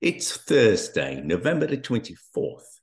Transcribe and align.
It's 0.00 0.36
Thursday, 0.36 1.20
November 1.24 1.66
the 1.66 1.76
24th. 1.76 2.78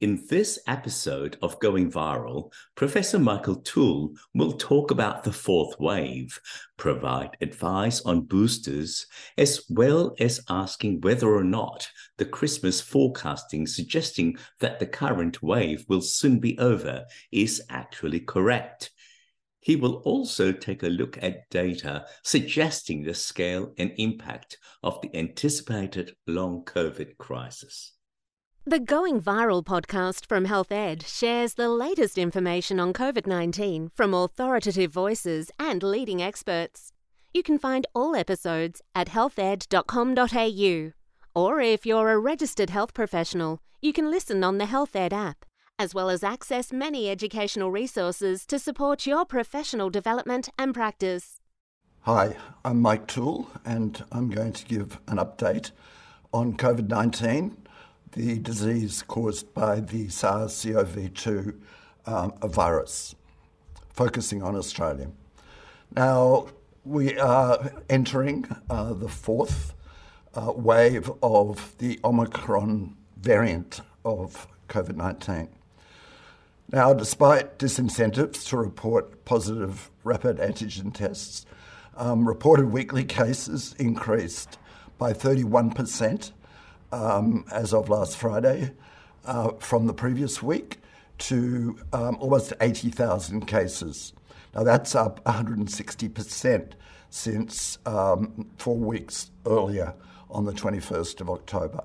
In 0.00 0.24
this 0.30 0.60
episode 0.68 1.36
of 1.42 1.58
Going 1.58 1.90
Viral, 1.90 2.52
Professor 2.76 3.18
Michael 3.18 3.56
Toole 3.56 4.14
will 4.34 4.52
talk 4.52 4.92
about 4.92 5.24
the 5.24 5.32
fourth 5.32 5.74
wave, 5.80 6.40
provide 6.76 7.36
advice 7.40 8.02
on 8.02 8.26
boosters, 8.26 9.04
as 9.36 9.64
well 9.68 10.14
as 10.20 10.44
asking 10.48 11.00
whether 11.00 11.26
or 11.26 11.42
not 11.42 11.88
the 12.18 12.24
Christmas 12.24 12.80
forecasting 12.80 13.66
suggesting 13.66 14.36
that 14.60 14.78
the 14.78 14.86
current 14.86 15.42
wave 15.42 15.84
will 15.88 16.02
soon 16.02 16.38
be 16.38 16.56
over 16.60 17.04
is 17.32 17.60
actually 17.68 18.20
correct. 18.20 18.92
He 19.64 19.76
will 19.76 20.02
also 20.04 20.52
take 20.52 20.82
a 20.82 20.88
look 20.88 21.16
at 21.22 21.48
data 21.48 22.04
suggesting 22.22 23.02
the 23.02 23.14
scale 23.14 23.72
and 23.78 23.92
impact 23.96 24.58
of 24.82 25.00
the 25.00 25.16
anticipated 25.16 26.14
long 26.26 26.64
COVID 26.66 27.16
crisis. 27.16 27.94
The 28.66 28.78
Going 28.78 29.22
Viral 29.22 29.64
podcast 29.64 30.26
from 30.26 30.44
Health 30.44 30.70
Ed 30.70 31.02
shares 31.02 31.54
the 31.54 31.70
latest 31.70 32.18
information 32.18 32.78
on 32.78 32.92
COVID 32.92 33.26
19 33.26 33.90
from 33.94 34.12
authoritative 34.12 34.92
voices 34.92 35.50
and 35.58 35.82
leading 35.82 36.20
experts. 36.20 36.92
You 37.32 37.42
can 37.42 37.58
find 37.58 37.86
all 37.94 38.14
episodes 38.14 38.82
at 38.94 39.08
healthed.com.au. 39.08 40.92
Or 41.34 41.60
if 41.60 41.86
you're 41.86 42.10
a 42.10 42.18
registered 42.18 42.68
health 42.68 42.92
professional, 42.92 43.60
you 43.80 43.94
can 43.94 44.10
listen 44.10 44.44
on 44.44 44.58
the 44.58 44.66
Health 44.66 44.94
Ed 44.94 45.14
app 45.14 45.46
as 45.78 45.94
well 45.94 46.08
as 46.08 46.22
access 46.22 46.72
many 46.72 47.10
educational 47.10 47.70
resources 47.70 48.46
to 48.46 48.58
support 48.58 49.06
your 49.06 49.24
professional 49.24 49.90
development 49.90 50.48
and 50.58 50.72
practice. 50.72 51.40
Hi, 52.02 52.36
I'm 52.64 52.80
Mike 52.80 53.06
Toole, 53.06 53.50
and 53.64 54.04
I'm 54.12 54.30
going 54.30 54.52
to 54.52 54.64
give 54.66 54.98
an 55.08 55.18
update 55.18 55.72
on 56.32 56.56
COVID 56.56 56.88
19, 56.88 57.56
the 58.12 58.38
disease 58.38 59.02
caused 59.02 59.52
by 59.54 59.80
the 59.80 60.08
SARS 60.08 60.64
CoV 60.64 61.12
2 61.14 61.60
um, 62.06 62.32
virus, 62.42 63.14
focusing 63.90 64.42
on 64.42 64.54
Australia. 64.54 65.10
Now, 65.96 66.48
we 66.84 67.18
are 67.18 67.72
entering 67.88 68.46
uh, 68.68 68.92
the 68.92 69.08
fourth 69.08 69.74
uh, 70.34 70.52
wave 70.54 71.10
of 71.22 71.74
the 71.78 71.98
Omicron 72.04 72.96
variant 73.16 73.80
of 74.04 74.46
COVID 74.68 74.96
19. 74.96 75.48
Now, 76.74 76.92
despite 76.92 77.56
disincentives 77.60 78.48
to 78.48 78.56
report 78.56 79.24
positive 79.24 79.92
rapid 80.02 80.38
antigen 80.38 80.92
tests, 80.92 81.46
um, 81.96 82.26
reported 82.26 82.72
weekly 82.72 83.04
cases 83.04 83.76
increased 83.78 84.58
by 84.98 85.12
31% 85.12 86.32
um, 86.90 87.44
as 87.52 87.72
of 87.72 87.88
last 87.88 88.16
Friday 88.16 88.72
uh, 89.24 89.50
from 89.60 89.86
the 89.86 89.94
previous 89.94 90.42
week 90.42 90.78
to 91.18 91.78
um, 91.92 92.16
almost 92.18 92.52
80,000 92.60 93.46
cases. 93.46 94.12
Now, 94.52 94.64
that's 94.64 94.96
up 94.96 95.22
160% 95.26 96.72
since 97.08 97.78
um, 97.86 98.50
four 98.58 98.78
weeks 98.78 99.30
earlier 99.46 99.94
on 100.28 100.44
the 100.44 100.52
21st 100.52 101.20
of 101.20 101.30
October. 101.30 101.84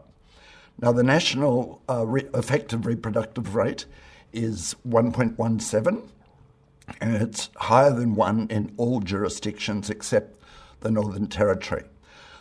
Now, 0.81 0.91
the 0.93 1.03
national 1.03 1.79
uh, 1.87 2.07
re- 2.07 2.27
effective 2.33 2.87
reproductive 2.87 3.53
rate 3.53 3.85
is 4.33 4.75
1.17, 4.87 6.09
and 7.01 7.15
it's 7.15 7.49
higher 7.57 7.93
than 7.93 8.15
one 8.15 8.47
in 8.49 8.73
all 8.77 8.99
jurisdictions 8.99 9.89
except 9.89 10.37
the 10.81 10.91
Northern 10.91 11.27
Territory. 11.27 11.83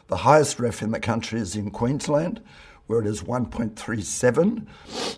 The 0.08 0.18
highest 0.18 0.58
Reff 0.58 0.82
in 0.82 0.90
the 0.90 1.00
country 1.00 1.40
is 1.40 1.54
in 1.54 1.70
Queensland, 1.70 2.40
where 2.86 3.00
it 3.00 3.06
is 3.06 3.22
1.37, 3.22 4.66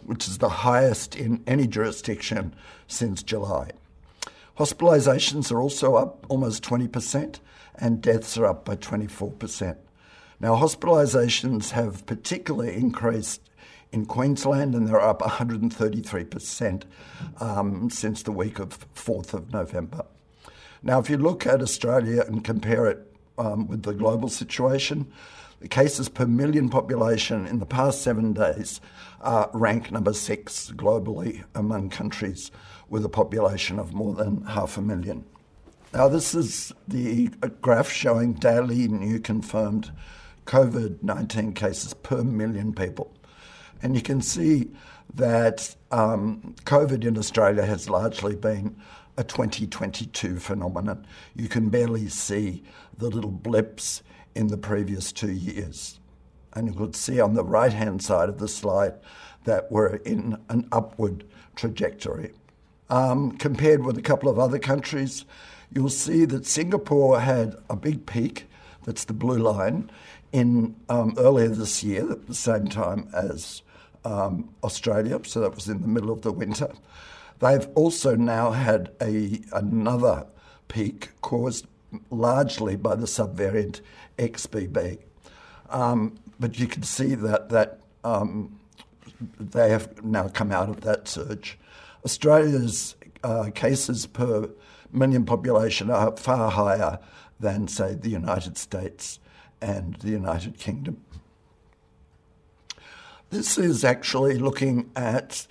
which 0.04 0.26
is 0.26 0.38
the 0.38 0.48
highest 0.48 1.14
in 1.14 1.42
any 1.46 1.66
jurisdiction 1.66 2.54
since 2.88 3.22
July. 3.22 3.70
Hospitalisations 4.58 5.52
are 5.52 5.60
also 5.60 5.94
up 5.94 6.26
almost 6.28 6.62
20%, 6.64 7.38
and 7.76 8.02
deaths 8.02 8.36
are 8.36 8.46
up 8.46 8.64
by 8.64 8.76
24%. 8.76 9.76
Now, 10.40 10.56
hospitalisations 10.56 11.70
have 11.70 12.06
particularly 12.06 12.74
increased 12.74 13.49
in 13.92 14.06
Queensland, 14.06 14.74
and 14.74 14.86
they're 14.86 15.00
up 15.00 15.20
133% 15.20 16.82
um, 17.40 17.90
since 17.90 18.22
the 18.22 18.32
week 18.32 18.58
of 18.58 18.86
4th 18.94 19.34
of 19.34 19.52
November. 19.52 20.04
Now, 20.82 20.98
if 20.98 21.10
you 21.10 21.18
look 21.18 21.46
at 21.46 21.60
Australia 21.60 22.24
and 22.26 22.44
compare 22.44 22.86
it 22.86 23.06
um, 23.36 23.66
with 23.66 23.82
the 23.82 23.92
global 23.92 24.28
situation, 24.28 25.10
the 25.60 25.68
cases 25.68 26.08
per 26.08 26.26
million 26.26 26.70
population 26.70 27.46
in 27.46 27.58
the 27.58 27.66
past 27.66 28.02
seven 28.02 28.32
days 28.32 28.80
uh, 29.20 29.46
rank 29.52 29.92
number 29.92 30.14
six 30.14 30.72
globally 30.74 31.44
among 31.54 31.90
countries 31.90 32.50
with 32.88 33.04
a 33.04 33.10
population 33.10 33.78
of 33.78 33.92
more 33.92 34.14
than 34.14 34.42
half 34.42 34.78
a 34.78 34.82
million. 34.82 35.24
Now, 35.92 36.08
this 36.08 36.34
is 36.34 36.72
the 36.88 37.28
graph 37.60 37.90
showing 37.90 38.34
daily 38.34 38.88
new 38.88 39.20
confirmed 39.20 39.90
COVID 40.46 41.02
19 41.02 41.52
cases 41.52 41.94
per 41.94 42.22
million 42.24 42.72
people. 42.72 43.12
And 43.82 43.94
you 43.94 44.02
can 44.02 44.20
see 44.20 44.70
that 45.14 45.74
um, 45.90 46.54
COVID 46.64 47.04
in 47.04 47.18
Australia 47.18 47.64
has 47.64 47.88
largely 47.88 48.36
been 48.36 48.76
a 49.16 49.24
2022 49.24 50.38
phenomenon. 50.38 51.06
You 51.34 51.48
can 51.48 51.68
barely 51.68 52.08
see 52.08 52.62
the 52.96 53.08
little 53.08 53.30
blips 53.30 54.02
in 54.34 54.48
the 54.48 54.56
previous 54.56 55.12
two 55.12 55.32
years. 55.32 55.98
And 56.52 56.68
you 56.68 56.74
could 56.74 56.96
see 56.96 57.20
on 57.20 57.34
the 57.34 57.44
right 57.44 57.72
hand 57.72 58.02
side 58.02 58.28
of 58.28 58.38
the 58.38 58.48
slide 58.48 58.94
that 59.44 59.70
we're 59.70 59.96
in 59.96 60.38
an 60.48 60.68
upward 60.72 61.24
trajectory. 61.56 62.32
Um, 62.88 63.36
compared 63.38 63.84
with 63.84 63.96
a 63.98 64.02
couple 64.02 64.28
of 64.28 64.38
other 64.38 64.58
countries, 64.58 65.24
you'll 65.72 65.88
see 65.88 66.24
that 66.26 66.46
Singapore 66.46 67.20
had 67.20 67.56
a 67.68 67.76
big 67.76 68.06
peak, 68.06 68.46
that's 68.84 69.04
the 69.04 69.12
blue 69.12 69.38
line, 69.38 69.90
in 70.32 70.76
um, 70.88 71.14
earlier 71.16 71.48
this 71.48 71.82
year 71.82 72.10
at 72.10 72.26
the 72.26 72.34
same 72.34 72.68
time 72.68 73.08
as 73.12 73.62
um, 74.04 74.50
Australia, 74.62 75.20
so 75.24 75.40
that 75.40 75.54
was 75.54 75.68
in 75.68 75.82
the 75.82 75.88
middle 75.88 76.10
of 76.10 76.22
the 76.22 76.32
winter. 76.32 76.72
They've 77.38 77.68
also 77.74 78.16
now 78.16 78.50
had 78.50 78.90
a 79.00 79.40
another 79.52 80.26
peak 80.68 81.10
caused 81.20 81.66
largely 82.10 82.76
by 82.76 82.94
the 82.94 83.06
subvariant 83.06 83.80
XBB. 84.18 84.98
Um, 85.70 86.18
but 86.38 86.58
you 86.58 86.66
can 86.66 86.82
see 86.82 87.14
that 87.14 87.48
that 87.48 87.80
um, 88.04 88.58
they 89.38 89.70
have 89.70 90.04
now 90.04 90.28
come 90.28 90.52
out 90.52 90.68
of 90.68 90.82
that 90.82 91.08
surge. 91.08 91.58
Australia's 92.04 92.96
uh, 93.22 93.50
cases 93.54 94.06
per 94.06 94.48
million 94.92 95.24
population 95.24 95.90
are 95.90 96.16
far 96.16 96.50
higher 96.50 96.98
than, 97.38 97.68
say, 97.68 97.94
the 97.94 98.10
United 98.10 98.56
States 98.56 99.18
and 99.60 99.94
the 99.96 100.10
United 100.10 100.58
Kingdom. 100.58 101.02
This 103.30 103.58
is 103.58 103.84
actually 103.84 104.38
looking 104.38 104.90
at 104.96 105.46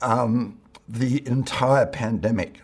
um, 0.00 0.60
the 0.88 1.26
entire 1.26 1.84
pandemic. 1.84 2.60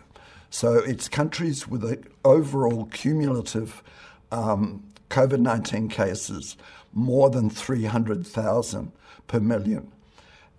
So 0.49 0.75
it's 0.75 1.09
countries 1.09 1.67
with 1.67 1.83
an 1.83 2.05
overall 2.23 2.85
cumulative 2.85 3.83
um, 4.31 4.85
COVID 5.09 5.41
19 5.41 5.89
cases 5.89 6.55
more 6.93 7.29
than 7.29 7.49
300,000 7.49 8.93
per 9.27 9.41
million. 9.41 9.91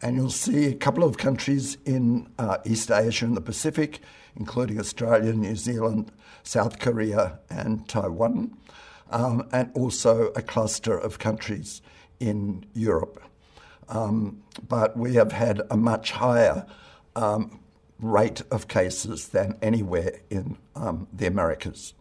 And 0.03 0.17
you'll 0.17 0.29
see 0.29 0.67
a 0.67 0.75
couple 0.75 1.03
of 1.03 1.17
countries 1.17 1.79
in 1.87 2.29
uh, 2.39 2.59
East 2.67 2.91
Asia 2.91 3.25
and 3.25 3.35
the 3.35 3.41
Pacific, 3.41 4.01
including 4.37 4.79
Australia, 4.79 5.33
New 5.33 5.57
Zealand, 5.57 6.13
South 6.43 6.79
Korea, 6.79 7.39
and 7.49 7.89
Taiwan, 7.89 8.55
um, 9.11 9.49
and 9.51 9.71
also 9.75 10.27
a 10.37 10.43
cluster 10.43 10.99
of 10.99 11.19
countries 11.19 11.81
in 12.21 12.67
Europe. 12.75 13.23
Um, 13.89 14.43
but 14.69 14.97
we 14.97 15.15
have 15.15 15.33
had 15.33 15.63
a 15.71 15.77
much 15.77 16.13
higher 16.13 16.67
um, 17.17 17.61
rate 17.99 18.43
of 18.51 18.69
cases 18.69 19.29
than 19.29 19.57
anywhere 19.63 20.21
in 20.31 20.57
um, 20.75 21.09
the 21.13 21.27
Americas. 21.27 21.95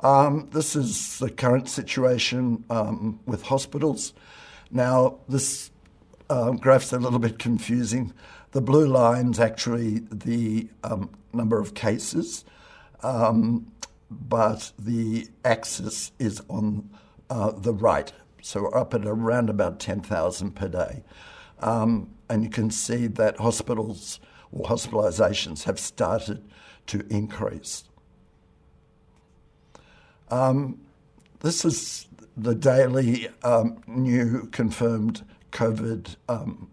Um, 0.00 0.48
this 0.52 0.76
is 0.76 1.18
the 1.18 1.30
current 1.30 1.68
situation 1.68 2.64
um, 2.68 3.20
with 3.26 3.42
hospitals. 3.44 4.12
Now, 4.70 5.18
this 5.28 5.70
um, 6.28 6.56
graph's 6.56 6.92
a 6.92 6.98
little 6.98 7.18
bit 7.18 7.38
confusing. 7.38 8.12
The 8.52 8.60
blue 8.60 8.86
line's 8.86 9.40
actually 9.40 10.00
the 10.10 10.68
number 11.32 11.58
of 11.58 11.74
cases, 11.74 12.44
but 13.02 14.72
the 14.78 15.28
axis 15.44 16.12
is 16.18 16.42
on 16.48 16.90
uh, 17.30 17.52
the 17.52 17.72
right. 17.72 18.12
So 18.44 18.64
we're 18.64 18.76
up 18.76 18.92
at 18.92 19.06
around 19.06 19.48
about 19.48 19.80
10,000 19.80 20.50
per 20.50 20.68
day. 20.68 21.02
Um, 21.60 22.10
and 22.28 22.44
you 22.44 22.50
can 22.50 22.70
see 22.70 23.06
that 23.06 23.38
hospitals 23.38 24.20
or 24.52 24.66
hospitalisations 24.66 25.62
have 25.62 25.80
started 25.80 26.44
to 26.88 27.06
increase. 27.08 27.84
Um, 30.30 30.78
this 31.40 31.64
is 31.64 32.06
the 32.36 32.54
daily 32.54 33.28
um, 33.42 33.82
new 33.86 34.46
confirmed 34.52 35.24
COVID 35.50 36.16
um, 36.28 36.68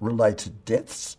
related 0.00 0.66
deaths. 0.66 1.16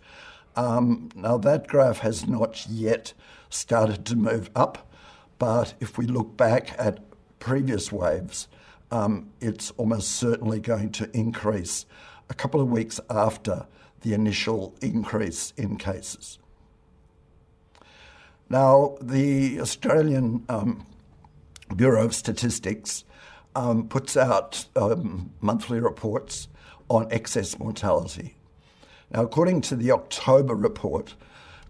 Um, 0.56 1.10
now, 1.16 1.40
that 1.40 1.68
graph 1.68 2.00
has 2.00 2.28
not 2.28 2.68
yet 2.68 3.14
started 3.50 4.06
to 4.06 4.16
move 4.16 4.52
up, 4.56 4.92
but 5.40 5.74
if 5.80 5.98
we 5.98 6.06
look 6.06 6.38
back 6.38 6.76
at 6.78 7.00
previous 7.40 7.92
waves, 7.92 8.48
um, 8.92 9.32
it's 9.42 9.72
almost 9.72 10.12
certainly 10.12 10.60
going 10.60 10.92
to 10.92 11.10
increase 11.16 11.86
a 12.30 12.34
couple 12.34 12.62
of 12.62 12.70
weeks 12.70 13.00
after 13.10 13.66
the 14.02 14.14
initial 14.14 14.76
increase 14.82 15.54
in 15.58 15.78
cases. 15.78 16.40
Now, 18.50 18.98
the 19.02 19.60
Australian 19.60 20.46
um, 20.48 20.86
Bureau 21.76 22.06
of 22.06 22.16
Statistics 22.16 23.04
um, 23.56 23.88
puts 23.88 24.16
out 24.16 24.68
um, 24.76 25.32
monthly 25.42 25.80
reports 25.80 26.48
on 26.90 27.08
excess 27.12 27.60
mortality. 27.60 28.36
Now, 29.12 29.24
according 29.24 29.62
to 29.62 29.76
the 29.76 29.92
October 29.92 30.56
report, 30.56 31.16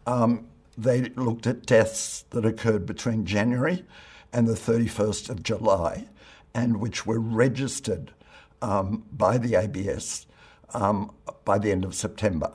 um, 0.06 0.48
they 0.78 1.10
looked 1.16 1.48
at 1.48 1.66
deaths 1.66 2.26
that 2.30 2.46
occurred 2.46 2.86
between 2.86 3.26
January 3.26 3.84
and 4.32 4.48
the 4.48 4.54
31st 4.54 5.30
of 5.30 5.42
July 5.42 6.08
and 6.58 6.78
which 6.78 7.06
were 7.06 7.20
registered 7.20 8.12
um, 8.64 9.04
by 9.12 9.38
the 9.38 9.56
ABS 9.56 10.26
um, 10.74 11.12
by 11.46 11.60
the 11.60 11.72
end 11.72 11.86
of 11.86 11.94
September. 11.94 12.52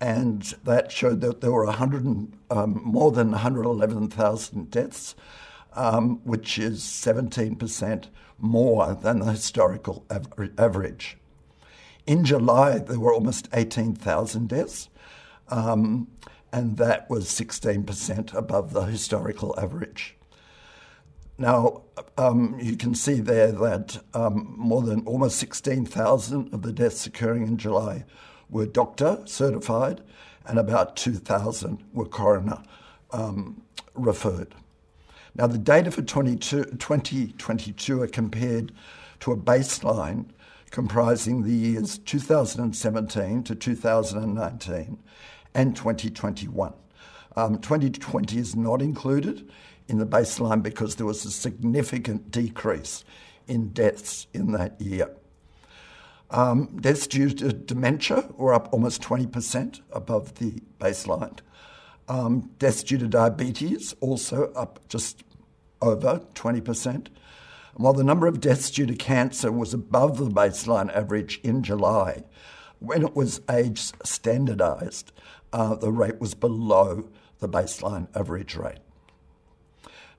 And 0.00 0.42
that 0.62 0.92
showed 0.92 1.20
that 1.22 1.40
there 1.40 1.50
were 1.50 1.66
100, 1.66 2.28
um, 2.52 2.80
more 2.84 3.10
than 3.10 3.32
111,000 3.32 4.70
deaths, 4.70 5.16
um, 5.74 6.20
which 6.22 6.60
is 6.60 6.84
17% 6.84 8.04
more 8.38 8.94
than 8.94 9.18
the 9.18 9.32
historical 9.32 10.06
average. 10.56 11.18
In 12.06 12.24
July, 12.24 12.78
there 12.78 13.00
were 13.00 13.12
almost 13.12 13.48
18,000 13.52 14.48
deaths, 14.48 14.88
um, 15.48 16.06
and 16.52 16.76
that 16.76 17.10
was 17.10 17.26
16% 17.26 18.32
above 18.32 18.72
the 18.72 18.82
historical 18.82 19.58
average. 19.58 20.17
Now, 21.38 21.82
um, 22.16 22.58
you 22.60 22.76
can 22.76 22.96
see 22.96 23.20
there 23.20 23.52
that 23.52 24.02
um, 24.12 24.54
more 24.56 24.82
than 24.82 25.06
almost 25.06 25.38
16,000 25.38 26.52
of 26.52 26.62
the 26.62 26.72
deaths 26.72 27.06
occurring 27.06 27.46
in 27.46 27.56
July 27.56 28.04
were 28.50 28.66
doctor 28.66 29.22
certified, 29.24 30.00
and 30.46 30.58
about 30.58 30.96
2,000 30.96 31.84
were 31.92 32.06
coroner 32.06 32.60
um, 33.12 33.62
referred. 33.94 34.54
Now, 35.36 35.46
the 35.46 35.58
data 35.58 35.92
for 35.92 36.02
2022 36.02 38.02
are 38.02 38.08
compared 38.08 38.72
to 39.20 39.30
a 39.30 39.36
baseline 39.36 40.30
comprising 40.70 41.44
the 41.44 41.52
years 41.52 41.98
2017 41.98 43.44
to 43.44 43.54
2019 43.54 44.98
and 45.54 45.76
2021. 45.76 46.72
Um, 47.36 47.58
2020 47.58 48.38
is 48.38 48.56
not 48.56 48.82
included 48.82 49.48
in 49.88 49.98
the 49.98 50.06
baseline 50.06 50.62
because 50.62 50.96
there 50.96 51.06
was 51.06 51.24
a 51.24 51.30
significant 51.30 52.30
decrease 52.30 53.04
in 53.46 53.70
deaths 53.70 54.26
in 54.32 54.52
that 54.52 54.80
year. 54.80 55.10
Um, 56.30 56.76
deaths 56.80 57.06
due 57.06 57.30
to 57.30 57.52
dementia 57.52 58.28
were 58.36 58.52
up 58.52 58.68
almost 58.72 59.02
20% 59.02 59.80
above 59.92 60.34
the 60.34 60.62
baseline. 60.78 61.38
Um, 62.06 62.50
deaths 62.58 62.82
due 62.82 62.98
to 62.98 63.08
diabetes 63.08 63.94
also 64.00 64.52
up 64.52 64.80
just 64.88 65.24
over 65.80 66.22
20%. 66.34 66.84
And 66.84 67.08
while 67.74 67.94
the 67.94 68.04
number 68.04 68.26
of 68.26 68.40
deaths 68.40 68.70
due 68.70 68.86
to 68.86 68.94
cancer 68.94 69.50
was 69.50 69.72
above 69.72 70.18
the 70.18 70.28
baseline 70.28 70.94
average 70.94 71.40
in 71.42 71.62
July, 71.62 72.24
when 72.78 73.02
it 73.02 73.16
was 73.16 73.40
age 73.50 73.80
standardised, 74.04 75.12
uh, 75.52 75.74
the 75.76 75.90
rate 75.90 76.20
was 76.20 76.34
below 76.34 77.08
the 77.38 77.48
baseline 77.48 78.08
average 78.14 78.54
rate. 78.54 78.78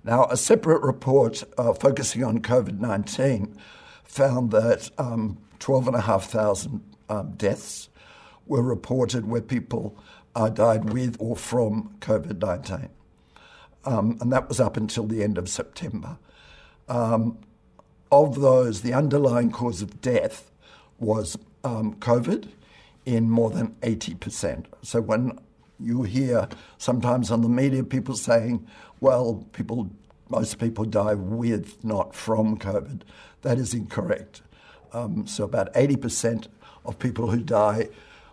Now, 0.03 0.25
a 0.25 0.37
separate 0.37 0.81
report 0.81 1.43
uh, 1.57 1.73
focusing 1.73 2.23
on 2.23 2.39
COVID 2.39 2.79
19 2.79 3.55
found 4.03 4.51
that 4.51 4.89
um, 4.97 5.37
12,500 5.59 6.81
um, 7.09 7.31
deaths 7.31 7.89
were 8.45 8.63
reported 8.63 9.27
where 9.27 9.41
people 9.41 9.97
uh, 10.35 10.49
died 10.49 10.93
with 10.93 11.17
or 11.19 11.35
from 11.35 11.95
COVID 11.99 12.41
19. 12.41 12.89
Um, 13.85 14.17
and 14.21 14.31
that 14.31 14.47
was 14.47 14.59
up 14.59 14.77
until 14.77 15.05
the 15.05 15.23
end 15.23 15.37
of 15.37 15.49
September. 15.49 16.17
Um, 16.87 17.37
of 18.11 18.41
those, 18.41 18.81
the 18.81 18.93
underlying 18.93 19.51
cause 19.51 19.81
of 19.81 20.01
death 20.01 20.49
was 20.97 21.37
um, 21.63 21.95
COVID 21.95 22.49
in 23.05 23.29
more 23.29 23.49
than 23.49 23.75
80%. 23.81 24.65
So 24.81 25.01
when 25.01 25.39
you 25.79 26.03
hear 26.03 26.47
sometimes 26.77 27.31
on 27.31 27.41
the 27.41 27.49
media 27.49 27.83
people 27.83 28.15
saying, 28.15 28.67
well, 29.01 29.47
people, 29.53 29.89
most 30.29 30.59
people 30.59 30.85
die 30.85 31.13
with, 31.13 31.83
not 31.83 32.13
from 32.13 32.57
COVID. 32.57 33.01
That 33.41 33.57
is 33.57 33.73
incorrect. 33.73 34.41
Um, 34.93 35.27
so 35.27 35.43
about 35.43 35.73
80% 35.73 36.47
of 36.85 36.99
people 36.99 37.29
who 37.29 37.41
die 37.41 37.89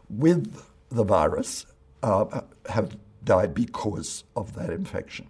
with 0.09 0.63
the 0.89 1.05
virus 1.05 1.67
uh, 2.03 2.41
have 2.69 2.97
died 3.25 3.55
because 3.55 4.25
of 4.35 4.55
that 4.55 4.71
infection. 4.71 5.27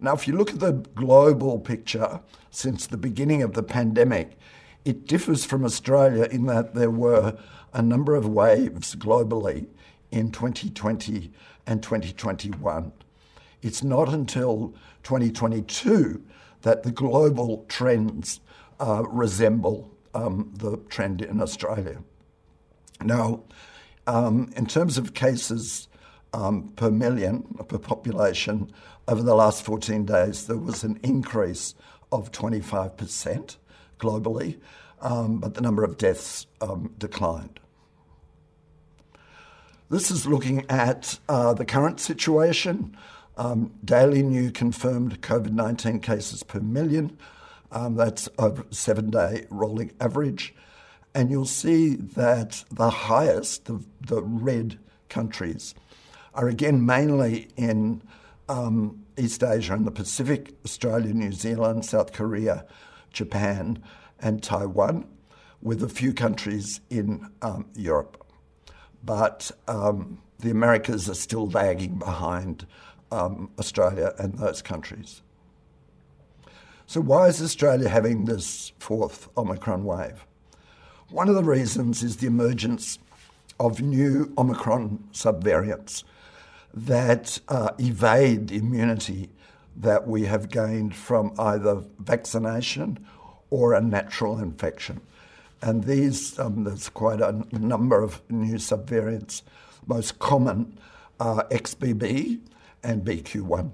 Now, 0.00 0.14
if 0.14 0.26
you 0.26 0.36
look 0.36 0.50
at 0.50 0.58
the 0.58 0.72
global 0.72 1.60
picture 1.60 2.20
since 2.50 2.86
the 2.86 2.96
beginning 2.96 3.42
of 3.42 3.52
the 3.52 3.62
pandemic, 3.62 4.36
it 4.84 5.06
differs 5.06 5.44
from 5.44 5.64
Australia 5.64 6.24
in 6.24 6.46
that 6.46 6.74
there 6.74 6.90
were 6.90 7.36
a 7.72 7.82
number 7.82 8.16
of 8.16 8.26
waves 8.26 8.96
globally 8.96 9.66
in 10.10 10.32
2020 10.32 11.30
and 11.66 11.82
2021. 11.82 12.92
It's 13.62 13.82
not 13.82 14.12
until 14.12 14.74
2022 15.04 16.22
that 16.62 16.82
the 16.82 16.90
global 16.92 17.64
trends 17.68 18.40
uh, 18.80 19.04
resemble 19.08 19.90
um, 20.14 20.52
the 20.56 20.76
trend 20.88 21.22
in 21.22 21.40
Australia. 21.40 22.02
Now, 23.00 23.44
um, 24.06 24.52
in 24.56 24.66
terms 24.66 24.98
of 24.98 25.14
cases 25.14 25.88
um, 26.32 26.72
per 26.76 26.90
million, 26.90 27.42
per 27.68 27.78
population, 27.78 28.72
over 29.08 29.22
the 29.22 29.34
last 29.34 29.64
14 29.64 30.04
days, 30.04 30.46
there 30.46 30.58
was 30.58 30.84
an 30.84 30.98
increase 31.02 31.74
of 32.10 32.32
25% 32.32 33.56
globally, 33.98 34.58
um, 35.00 35.38
but 35.38 35.54
the 35.54 35.60
number 35.60 35.84
of 35.84 35.98
deaths 35.98 36.46
um, 36.60 36.94
declined. 36.98 37.60
This 39.90 40.10
is 40.10 40.26
looking 40.26 40.64
at 40.70 41.18
uh, 41.28 41.52
the 41.54 41.64
current 41.64 42.00
situation. 42.00 42.96
Um, 43.36 43.72
daily 43.84 44.22
new 44.22 44.50
confirmed 44.50 45.20
COVID 45.22 45.52
19 45.52 46.00
cases 46.00 46.42
per 46.42 46.60
million. 46.60 47.16
Um, 47.70 47.96
that's 47.96 48.28
a 48.38 48.52
seven 48.70 49.10
day 49.10 49.46
rolling 49.50 49.92
average. 50.00 50.54
And 51.14 51.30
you'll 51.30 51.46
see 51.46 51.96
that 51.96 52.64
the 52.70 52.90
highest, 52.90 53.66
the, 53.66 53.82
the 54.00 54.22
red 54.22 54.78
countries, 55.08 55.74
are 56.34 56.48
again 56.48 56.84
mainly 56.84 57.48
in 57.56 58.02
um, 58.48 59.04
East 59.18 59.42
Asia 59.42 59.74
and 59.74 59.86
the 59.86 59.90
Pacific 59.90 60.54
Australia, 60.64 61.12
New 61.12 61.32
Zealand, 61.32 61.84
South 61.84 62.12
Korea, 62.12 62.66
Japan, 63.12 63.82
and 64.20 64.42
Taiwan, 64.42 65.06
with 65.60 65.82
a 65.82 65.88
few 65.88 66.12
countries 66.14 66.80
in 66.90 67.30
um, 67.42 67.66
Europe 67.74 68.22
but 69.04 69.50
um, 69.68 70.18
the 70.38 70.50
Americas 70.50 71.08
are 71.08 71.14
still 71.14 71.48
lagging 71.48 71.98
behind 71.98 72.66
um, 73.12 73.50
Australia 73.58 74.14
and 74.18 74.38
those 74.38 74.62
countries. 74.62 75.22
So, 76.86 77.00
why 77.00 77.28
is 77.28 77.40
Australia 77.40 77.88
having 77.88 78.24
this 78.24 78.72
fourth 78.78 79.28
Omicron 79.36 79.84
wave? 79.84 80.26
One 81.10 81.28
of 81.28 81.34
the 81.34 81.44
reasons 81.44 82.02
is 82.02 82.16
the 82.16 82.26
emergence 82.26 82.98
of 83.60 83.80
new 83.80 84.32
Omicron 84.36 85.04
subvariants 85.12 86.04
that 86.74 87.38
uh, 87.48 87.70
evade 87.78 88.48
the 88.48 88.56
immunity 88.56 89.28
that 89.76 90.06
we 90.06 90.24
have 90.24 90.50
gained 90.50 90.96
from 90.96 91.34
either 91.38 91.82
vaccination 91.98 92.98
or 93.50 93.74
a 93.74 93.80
natural 93.80 94.38
infection. 94.38 95.00
And 95.60 95.84
these, 95.84 96.38
um, 96.38 96.64
there's 96.64 96.88
quite 96.88 97.20
a 97.20 97.44
number 97.52 98.02
of 98.02 98.20
new 98.28 98.56
subvariants. 98.56 99.42
Most 99.86 100.18
common 100.18 100.78
are 101.20 101.46
XBB 101.48 102.40
and 102.82 103.04
BQ1. 103.04 103.72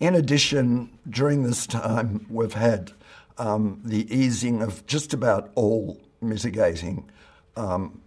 In 0.00 0.14
addition, 0.14 0.96
during 1.08 1.42
this 1.42 1.66
time, 1.66 2.26
we've 2.30 2.52
had 2.52 2.92
um, 3.36 3.80
the 3.84 4.12
easing 4.14 4.62
of 4.62 4.86
just 4.86 5.12
about 5.12 5.50
all 5.54 6.00
mitigating 6.20 7.08
um, 7.56 8.00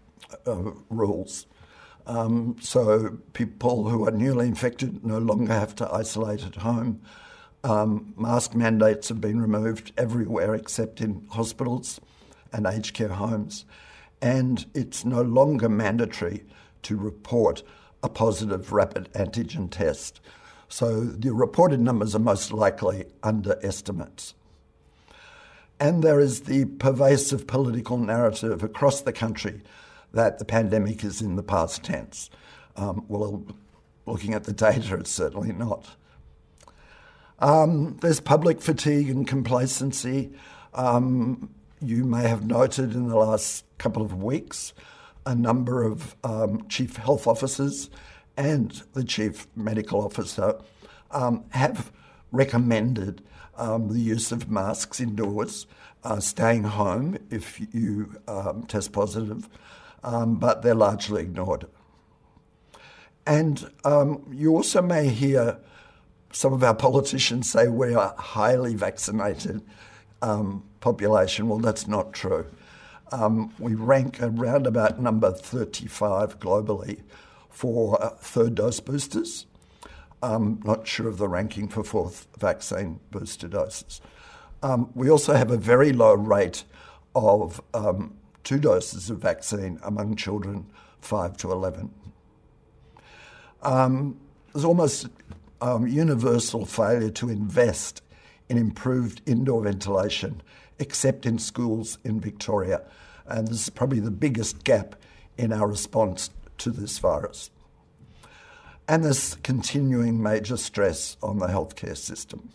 uh, 0.48 0.72
rules. 0.90 1.46
Um, 2.08 2.56
so 2.62 3.18
people 3.34 3.90
who 3.90 4.08
are 4.08 4.12
newly 4.12 4.48
infected 4.48 5.06
no 5.06 5.18
longer 5.18 5.54
have 5.54 5.76
to 5.76 5.94
isolate 5.94 6.46
at 6.46 6.56
home. 6.56 7.02
Um, 7.64 8.14
mask 8.18 8.56
mandates 8.56 9.10
have 9.10 9.22
been 9.22 9.40
removed 9.40 9.92
everywhere 9.98 10.56
except 10.56 11.00
in 11.00 11.28
hospitals 11.30 12.00
and 12.52 12.66
aged 12.66 12.96
care 12.96 13.10
homes. 13.10 13.66
And 14.22 14.66
it's 14.74 15.06
no 15.06 15.22
longer 15.22 15.70
mandatory 15.70 16.44
to 16.84 16.98
report 16.98 17.64
a 18.04 18.10
positive 18.10 18.72
rapid 18.72 19.12
antigen 19.14 19.70
test. 19.70 20.20
So 20.70 21.02
the 21.02 21.34
reported 21.34 21.80
numbers 21.80 22.16
are 22.16 22.20
most 22.20 22.52
likely 22.52 23.06
underestimates. 23.24 24.34
And 25.80 26.04
there 26.04 26.20
is 26.20 26.42
the 26.42 26.66
pervasive 26.66 27.48
political 27.48 27.98
narrative 27.98 28.64
across 28.64 29.02
the 29.02 29.12
country 29.12 29.62
that 30.14 30.40
the 30.40 30.46
pandemic 30.46 31.04
is 31.04 31.22
in 31.22 31.36
the 31.36 31.44
past 31.44 31.84
tense. 31.84 32.30
Um, 32.76 33.06
well, 33.08 33.44
looking 34.06 34.34
at 34.34 34.44
the 34.44 34.54
data, 34.54 34.96
it's 34.96 35.12
certainly 35.12 35.52
not. 35.52 35.88
Um, 37.40 37.98
there's 38.02 38.20
public 38.20 38.62
fatigue 38.62 39.10
and 39.10 39.28
complacency. 39.28 40.32
Um, 40.74 41.50
you 41.82 42.04
may 42.04 42.28
have 42.28 42.46
noted 42.46 42.94
in 42.94 43.08
the 43.08 43.16
last 43.16 43.66
couple 43.80 44.04
of 44.04 44.22
weeks 44.22 44.74
a 45.26 45.36
number 45.36 45.84
of 45.84 46.16
um, 46.24 46.68
chief 46.68 46.98
health 46.98 47.28
officers 47.28 47.90
and 48.38 48.84
the 48.94 49.04
chief 49.04 49.48
medical 49.56 50.04
officer 50.04 50.60
um, 51.12 51.44
have 51.50 51.92
recommended 52.32 53.22
um, 53.58 53.90
the 53.90 54.00
use 54.00 54.32
of 54.32 54.50
masks 54.50 55.00
indoors, 55.00 55.68
uh, 56.04 56.20
staying 56.20 56.64
home 56.64 57.18
if 57.30 57.60
you 57.74 58.16
um, 58.28 58.64
test 58.64 58.92
positive, 58.92 59.48
um, 60.04 60.36
but 60.36 60.62
they're 60.62 60.74
largely 60.74 61.22
ignored. 61.22 61.68
And 63.28 63.70
you 64.32 64.56
also 64.56 64.82
may 64.82 65.10
hear 65.10 65.60
some 66.32 66.54
of 66.54 66.64
our 66.64 66.74
politicians 66.74 67.52
say 67.52 67.68
we 67.68 67.94
are 67.94 68.16
a 68.18 68.22
highly 68.22 68.74
vaccinated 68.74 69.62
um, 70.22 70.64
population. 70.80 71.48
Well, 71.48 71.60
that's 71.60 71.88
not 71.88 72.14
true. 72.14 72.48
Um, 73.12 73.54
we 73.60 73.76
rank 73.76 74.22
around 74.22 74.68
about 74.68 75.02
number 75.02 75.32
35 75.32 76.40
globally 76.40 77.02
for 77.50 78.02
uh, 78.02 78.10
third 78.12 78.56
dose 78.56 78.80
boosters. 78.80 79.46
Um, 80.24 80.62
not 80.64 80.88
sure 80.88 81.08
of 81.08 81.18
the 81.18 81.28
ranking 81.28 81.68
for 81.68 81.84
fourth 81.84 82.28
vaccine 82.40 83.00
booster 83.10 83.48
doses. 83.48 84.02
Um, 84.64 84.92
we 84.94 85.10
also 85.10 85.34
have 85.34 85.52
a 85.52 85.58
very 85.58 85.92
low 85.92 86.14
rate 86.14 86.64
of 87.16 87.60
um, 87.74 88.16
two 88.44 88.60
doses 88.60 89.10
of 89.10 89.18
vaccine 89.18 89.80
among 89.84 90.16
children 90.16 90.68
5 91.02 91.38
to 91.38 91.52
11. 91.52 91.92
Um, 93.64 94.20
there's 94.54 94.66
almost 94.66 95.08
um, 95.62 95.88
universal 95.88 96.66
failure 96.66 97.10
to 97.12 97.30
invest 97.30 98.02
in 98.50 98.58
improved 98.58 99.22
indoor 99.26 99.64
ventilation, 99.64 100.42
except 100.82 101.26
in 101.26 101.38
schools 101.40 102.00
in 102.04 102.20
Victoria. 102.20 102.82
And 103.28 103.48
this 103.48 103.64
is 103.64 103.70
probably 103.70 104.02
the 104.02 104.12
biggest 104.12 104.66
gap 104.66 104.96
in 105.38 105.54
our 105.54 105.68
response 105.68 106.32
to 106.58 106.72
this 106.72 106.98
virus. 106.98 107.52
And 108.88 109.06
this 109.06 109.36
continuing 109.36 110.22
major 110.22 110.58
stress 110.58 111.16
on 111.24 111.38
the 111.38 111.48
healthcare 111.48 111.96
system. 111.96 112.50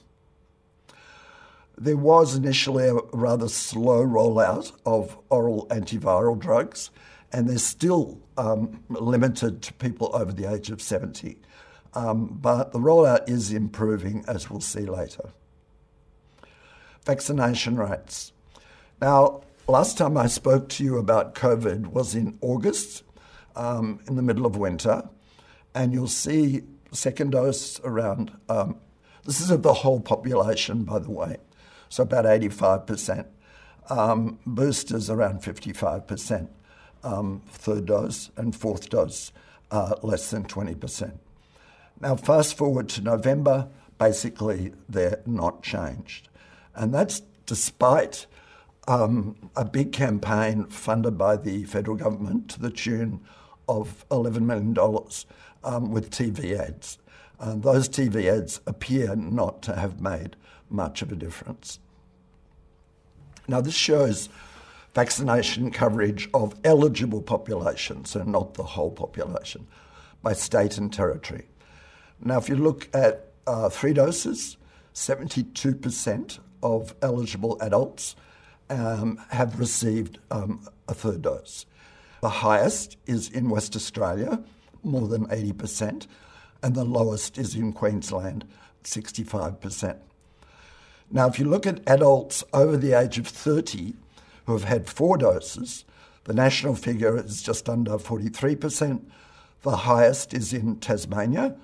There 1.78 1.97
was 1.97 2.35
initially 2.35 2.88
a 2.88 2.95
rather 3.12 3.49
slow 3.49 4.04
rollout 4.04 4.73
of 4.85 5.16
oral 5.30 5.66
antiviral 5.68 6.38
drugs, 6.38 6.90
and 7.33 7.49
they're 7.49 7.59
still 7.59 8.18
um, 8.37 8.83
limited 8.88 9.62
to 9.62 9.73
people 9.75 10.11
over 10.14 10.33
the 10.33 10.50
age 10.52 10.71
of 10.71 10.83
70. 10.83 11.38
Um, 11.95 12.38
but 12.40 12.73
the 12.73 12.78
rollout 12.78 13.28
is 13.28 13.52
improving, 13.52 14.25
as 14.26 14.50
we'll 14.50 14.61
see 14.61 14.87
later. 14.87 15.30
Vaccination 17.06 17.76
rates. 17.78 18.32
Now, 19.00 19.42
last 19.66 19.96
time 19.96 20.18
I 20.18 20.26
spoke 20.26 20.68
to 20.70 20.84
you 20.84 20.98
about 20.98 21.34
COVID 21.34 21.86
was 21.86 22.14
in 22.14 22.36
August, 22.42 23.02
um, 23.54 24.00
in 24.06 24.16
the 24.16 24.22
middle 24.22 24.44
of 24.44 24.56
winter, 24.56 25.08
and 25.75 25.92
you'll 25.92 26.08
see 26.08 26.62
second 26.92 27.30
dose 27.30 27.80
around. 27.80 28.32
Um, 28.48 28.76
this 29.25 29.40
is 29.40 29.50
of 29.50 29.62
the 29.62 29.72
whole 29.72 30.00
population, 30.00 30.84
by 30.84 30.98
the 30.98 31.10
way 31.10 31.38
so 31.88 32.02
about 32.02 32.25
85%. 32.25 33.26
Um, 33.88 34.38
boosters 34.44 35.08
around 35.08 35.42
55%, 35.42 36.48
um, 37.04 37.42
third 37.48 37.86
dose, 37.86 38.30
and 38.36 38.54
fourth 38.54 38.90
dose 38.90 39.30
uh, 39.70 39.94
less 40.02 40.30
than 40.30 40.44
20%. 40.44 41.12
Now, 42.00 42.16
fast 42.16 42.56
forward 42.56 42.88
to 42.90 43.00
November, 43.00 43.68
basically 43.98 44.72
they're 44.88 45.22
not 45.25 45.62
changed. 45.62 46.28
And 46.76 46.95
that's 46.95 47.23
despite 47.47 48.26
um, 48.87 49.37
a 49.56 49.64
big 49.64 49.92
campaign 49.92 50.66
funded 50.66 51.18
by 51.18 51.37
the 51.37 51.64
federal 51.64 51.97
government 51.97 52.50
to 52.50 52.61
the 52.61 52.71
tune 52.71 53.21
of 53.68 54.06
$11 54.11 54.42
million 54.42 54.76
um, 55.64 55.90
with 55.90 56.11
TV 56.11 56.59
ads. 56.59 56.99
And 57.40 57.62
those 57.62 57.88
TV 57.88 58.30
ads 58.30 58.61
appear 58.66 59.16
not 59.16 59.62
to 59.62 59.75
have 59.75 60.00
made 60.00 60.37
much 60.71 61.02
of 61.02 61.11
a 61.11 61.16
difference. 61.16 61.78
Now, 63.49 63.61
this 63.61 63.75
shows 63.75 64.28
vaccination 64.95 65.71
coverage 65.71 66.28
of 66.33 66.54
eligible 66.64 67.23
populations, 67.23 68.11
so 68.11 68.23
not 68.23 68.54
the 68.54 68.62
whole 68.62 68.90
population, 68.90 69.66
by 70.23 70.33
state 70.33 70.78
and 70.78 70.92
territory. 70.92 71.47
Now, 72.21 72.38
if 72.38 72.49
you 72.49 72.56
look 72.56 72.88
at 72.95 73.33
uh, 73.47 73.68
three 73.68 73.92
doses, 73.92 74.56
72% 74.95 76.38
of 76.62 76.94
eligible 77.02 77.58
adults 77.60 78.16
um, 78.70 79.20
have 79.30 79.58
received 79.58 80.18
um, 80.30 80.66
a 80.88 80.94
third 80.94 81.22
dose. 81.22 81.66
The 82.20 82.28
highest 82.28 82.96
is 83.06 83.28
in 83.28 83.50
West 83.50 83.76
Australia, 83.76 84.42
more 84.82 85.06
than 85.06 85.26
80%, 85.26 86.06
and 86.62 86.75
the 86.75 86.84
lowest 86.84 87.38
is 87.38 87.54
in 87.54 87.72
Queensland, 87.72 88.46
65%. 88.84 89.98
Now, 91.10 91.28
if 91.28 91.38
you 91.38 91.44
look 91.44 91.66
at 91.66 91.88
adults 91.88 92.42
over 92.52 92.76
the 92.76 92.92
age 92.92 93.18
of 93.18 93.28
30 93.28 93.94
who 94.46 94.52
have 94.52 94.64
had 94.64 94.88
four 94.88 95.16
doses, 95.18 95.84
the 96.25 96.34
national 96.34 96.75
figure 96.75 97.16
is 97.16 97.42
just 97.42 97.68
under 97.68 97.92
43%. 97.92 99.02
The 99.62 99.76
highest 99.76 100.34
is 100.34 100.52
in 100.52 100.76
Tasmania, 100.76 101.56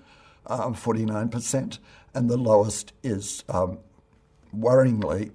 um, 0.46 0.74
49%, 0.74 1.78
and 2.14 2.30
the 2.30 2.36
lowest 2.36 2.92
is 3.02 3.42
um, 3.48 3.78
worryingly 4.56 5.30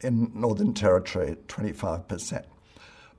in 0.00 0.30
Northern 0.34 0.74
Territory 0.74 1.32
at 1.32 1.46
25%. 1.46 2.44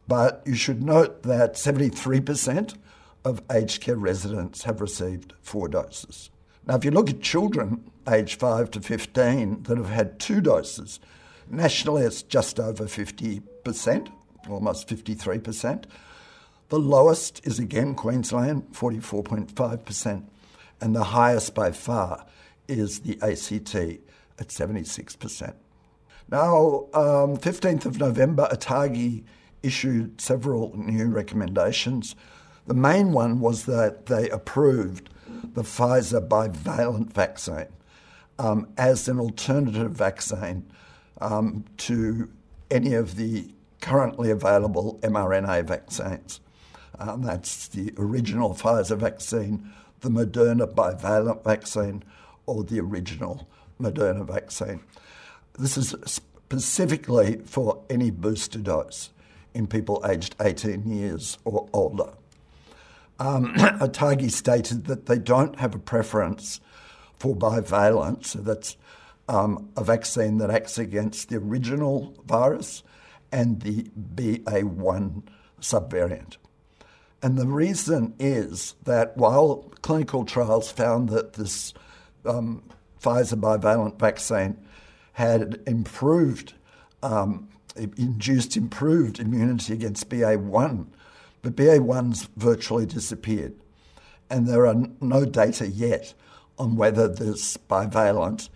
But 0.08 0.42
you 0.46 0.56
should 0.56 0.84
note 0.84 1.24
that 1.24 1.54
73% 1.54 2.76
of 3.24 3.42
aged 3.52 3.82
care 3.82 3.96
residents 3.96 4.64
have 4.64 4.82
received 4.82 5.34
four 5.42 5.68
doses. 5.68 6.30
Now, 6.66 6.76
if 6.76 6.86
you 6.86 6.92
look 6.92 7.10
at 7.10 7.22
children 7.22 7.92
aged 8.10 8.40
5 8.40 8.72
to 8.72 8.82
15 8.82 9.64
that 9.64 9.78
have 9.78 9.90
had 9.90 10.20
two 10.20 10.42
doses, 10.42 11.00
nationally 11.50 12.04
it's 12.04 12.24
just 12.24 12.60
over 12.60 12.86
50%, 12.86 14.12
almost 14.50 14.88
53%. 14.88 15.86
The 16.70 16.80
lowest 16.80 17.46
is 17.46 17.60
again 17.60 17.96
Queensland, 17.96 18.72
44.5%, 18.74 20.24
and 20.80 20.96
the 20.96 21.04
highest 21.04 21.54
by 21.54 21.72
far 21.72 22.26
is 22.68 23.02
the 23.02 23.20
ACT 23.22 24.02
at 24.42 24.50
76%. 24.50 25.54
Now, 26.30 26.88
um, 26.94 27.38
15th 27.38 27.86
of 27.86 28.00
November, 28.00 28.48
ATAGI 28.52 29.24
issued 29.64 30.20
several 30.20 30.76
new 30.76 31.08
recommendations. 31.08 32.16
The 32.68 32.74
main 32.74 33.12
one 33.12 33.40
was 33.40 33.66
that 33.66 34.08
they 34.08 34.30
approved 34.30 35.10
the 35.54 35.64
Pfizer 35.64 36.28
bivalent 36.28 37.14
vaccine 37.14 37.68
um, 38.40 38.68
as 38.78 39.08
an 39.08 39.20
alternative 39.20 39.92
vaccine 39.92 40.66
um, 41.20 41.66
to 41.78 42.30
any 42.70 42.94
of 42.94 43.16
the 43.16 43.54
currently 43.82 44.32
available 44.32 45.00
mRNA 45.04 45.66
vaccines. 45.66 46.40
Um, 46.98 47.24
that's 47.24 47.68
the 47.68 47.94
original 47.98 48.54
Pfizer 48.54 48.98
vaccine, 48.98 49.72
the 50.02 50.10
Moderna 50.10 50.72
bivalent 50.72 51.44
vaccine, 51.44 52.04
or 52.46 52.64
the 52.64 52.80
original 52.80 53.48
Moderna 53.82 54.26
vaccine. 54.26 54.82
This 55.58 55.78
is 55.78 55.96
specifically 56.06 57.38
for 57.46 57.84
any 57.90 58.12
booster 58.12 58.60
dose 58.60 59.10
in 59.54 59.68
people 59.68 60.04
aged 60.08 60.36
18 60.40 60.88
years 60.88 61.38
or 61.44 61.68
older 61.74 62.14
um, 63.22 63.54
ATAGI 63.56 64.32
stated 64.32 64.86
that 64.86 65.06
they 65.06 65.20
don't 65.20 65.60
have 65.60 65.76
a 65.76 65.80
preference 65.80 66.60
for 67.20 67.36
bivalent, 67.36 68.26
so 68.26 68.40
that's 68.40 68.78
um, 69.30 69.70
a 69.78 69.84
vaccine 69.84 70.38
that 70.40 70.50
acts 70.50 70.80
against 70.80 71.30
the 71.30 71.38
original 71.38 72.16
virus 72.26 72.84
and 73.32 73.62
the 73.62 73.84
BA1 74.16 75.22
subvariant. 75.62 76.38
And 77.22 77.38
the 77.38 77.46
reason 77.46 78.16
is 78.18 78.74
that 78.84 79.16
while 79.16 79.72
clinical 79.84 80.26
trials 80.26 80.72
found 80.72 81.10
that 81.10 81.34
this 81.34 81.76
um, 82.26 82.64
Pfizer 83.02 83.40
bivalent 83.40 83.98
vaccine 84.00 84.58
had 85.14 85.62
improved, 85.66 86.54
um, 87.02 87.50
induced 87.76 88.56
improved 88.56 89.20
immunity 89.20 89.74
against 89.74 90.10
BA1, 90.10 90.88
but 91.42 91.56
BA1's 91.56 92.30
virtually 92.38 92.86
disappeared. 92.86 93.54
And 94.30 94.48
there 94.48 94.68
are 94.68 94.76
no 95.02 95.26
data 95.26 95.68
yet 95.68 96.14
on 96.58 96.76
whether 96.76 97.08
this 97.08 97.58
bivalent 97.58 98.50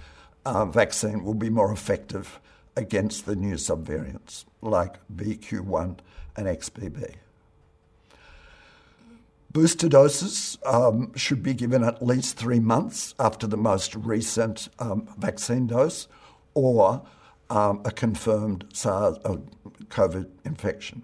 uh, 0.45 0.65
vaccine 0.65 1.23
will 1.23 1.33
be 1.33 1.49
more 1.49 1.71
effective 1.71 2.39
against 2.75 3.25
the 3.25 3.35
new 3.35 3.55
subvariants 3.55 4.45
like 4.61 4.95
BQ1 5.15 5.97
and 6.37 6.47
XBB. 6.47 7.15
Booster 9.55 9.87
doses 9.87 10.57
um, 10.65 11.13
should 11.15 11.41
be 11.41 11.53
given 11.53 11.81
at 11.81 12.05
least 12.05 12.35
three 12.35 12.59
months 12.59 13.15
after 13.17 13.47
the 13.47 13.55
most 13.55 13.95
recent 13.95 14.67
um, 14.79 15.07
vaccine 15.17 15.65
dose 15.65 16.09
or 16.53 17.01
um, 17.49 17.81
a 17.85 17.91
confirmed 17.91 18.65
SARS 18.73 19.17
uh, 19.23 19.37
COVID 19.85 20.29
infection. 20.43 21.03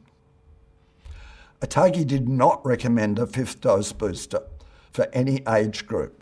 ATAGI 1.62 2.05
did 2.05 2.27
not 2.27 2.60
recommend 2.65 3.20
a 3.20 3.25
fifth 3.25 3.62
dose 3.62 3.93
booster 3.93 4.43
for 4.91 5.08
any 5.13 5.41
age 5.48 5.88
group, 5.88 6.22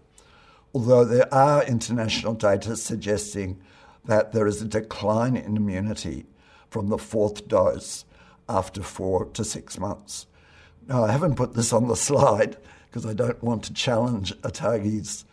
although 0.71 1.05
there 1.05 1.33
are 1.33 1.63
international 1.63 2.35
data 2.35 2.77
suggesting 2.77 3.59
that 4.05 4.33
there 4.33 4.45
is 4.45 4.61
a 4.61 4.65
decline 4.65 5.35
in 5.35 5.57
immunity 5.57 6.27
from 6.69 6.89
the 6.89 6.99
fourth 6.99 7.47
dose 7.47 8.05
after 8.47 8.83
four 8.83 9.25
to 9.25 9.43
six 9.43 9.79
months. 9.79 10.27
Now, 10.89 11.03
I 11.03 11.11
haven't 11.11 11.35
put 11.35 11.53
this 11.53 11.71
on 11.71 11.87
the 11.87 11.95
slide 11.95 12.57
because 12.87 13.05
I 13.05 13.13
don't 13.13 13.41
want 13.43 13.63
to 13.65 13.73
challenge 13.73 14.33
ATAGI's 14.41 15.23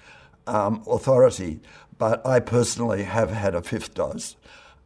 um, 0.46 0.84
authority, 0.86 1.60
but 1.96 2.24
I 2.26 2.40
personally 2.40 3.04
have 3.04 3.30
had 3.30 3.54
a 3.54 3.62
fifth 3.62 3.94
dose. 3.94 4.36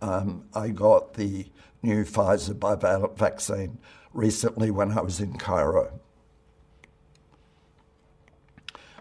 Um, 0.00 0.44
I 0.54 0.68
got 0.68 1.14
the 1.14 1.46
new 1.82 2.04
Pfizer 2.04 2.54
bivalent 2.54 3.18
vaccine 3.18 3.78
recently 4.14 4.70
when 4.70 4.96
I 4.96 5.00
was 5.00 5.18
in 5.18 5.38
Cairo. 5.38 5.98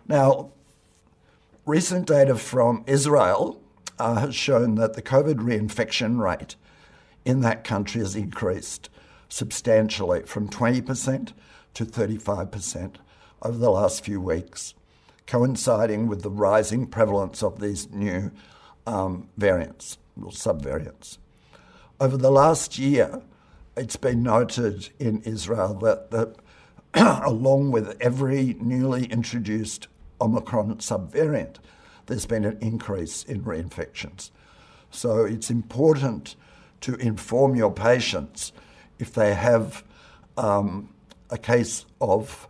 Now, 0.08 0.50
recent 1.68 2.08
data 2.08 2.36
from 2.36 2.84
Israel 2.88 3.62
uh, 4.00 4.16
has 4.16 4.34
shown 4.34 4.74
that 4.76 4.96
the 4.96 5.04
COVID 5.04 5.36
reinfection 5.36 6.20
rate 6.20 6.56
in 7.26 7.42
that 7.42 7.64
country 7.64 8.02
has 8.02 8.16
increased 8.16 8.90
substantially 9.28 10.24
from 10.24 10.50
20% 10.50 11.34
to 11.74 11.86
35% 11.86 12.96
over 13.42 13.58
the 13.58 13.72
last 13.72 14.04
few 14.04 14.20
weeks, 14.20 14.74
coinciding 15.28 16.08
with 16.08 16.24
the 16.24 16.30
rising 16.30 16.88
prevalence 16.88 17.42
of 17.44 17.60
these 17.60 17.90
new 17.90 18.32
um, 18.86 19.30
variants 19.38 19.98
or 20.22 20.32
subvariants. 20.32 21.18
Over 22.00 22.18
the 22.18 22.32
last 22.32 22.78
year, 22.78 23.22
it's 23.78 23.96
been 23.96 24.24
noted 24.24 24.90
in 25.00 25.22
Israel 25.22 25.74
that, 25.76 26.12
that 26.12 26.36
along 27.26 27.72
with 27.72 27.96
every 28.02 28.56
newly 28.60 29.06
introduced 29.06 29.88
Omicron 30.20 30.78
subvariant, 30.78 31.58
there's 32.08 32.26
been 32.26 32.46
an 32.46 32.58
increase 32.60 33.24
in 33.24 33.44
reinfections. 33.44 34.32
So 34.92 35.24
it's 35.24 35.50
important 35.50 36.36
to 36.82 36.96
inform 36.96 37.56
your 37.56 37.72
patients 37.72 38.52
if 38.98 39.14
they 39.14 39.34
have 39.36 39.84
um, 40.38 40.90
a 41.30 41.38
case 41.38 41.86
of 42.02 42.48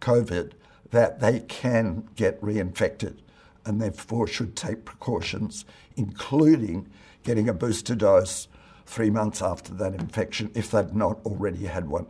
COVID 0.00 0.52
that 0.90 1.20
they 1.20 1.40
can 1.40 2.08
get 2.14 2.40
reinfected 2.40 3.18
and 3.64 3.80
therefore 3.80 4.26
should 4.26 4.54
take 4.56 4.84
precautions, 4.84 5.64
including 5.96 6.88
getting 7.24 7.48
a 7.48 7.54
booster 7.54 7.94
dose 7.94 8.48
three 8.86 9.10
months 9.10 9.42
after 9.42 9.74
that 9.74 9.94
infection 9.94 10.50
if 10.54 10.70
they've 10.70 10.94
not 10.94 11.18
already 11.26 11.66
had 11.66 11.88
one. 11.88 12.06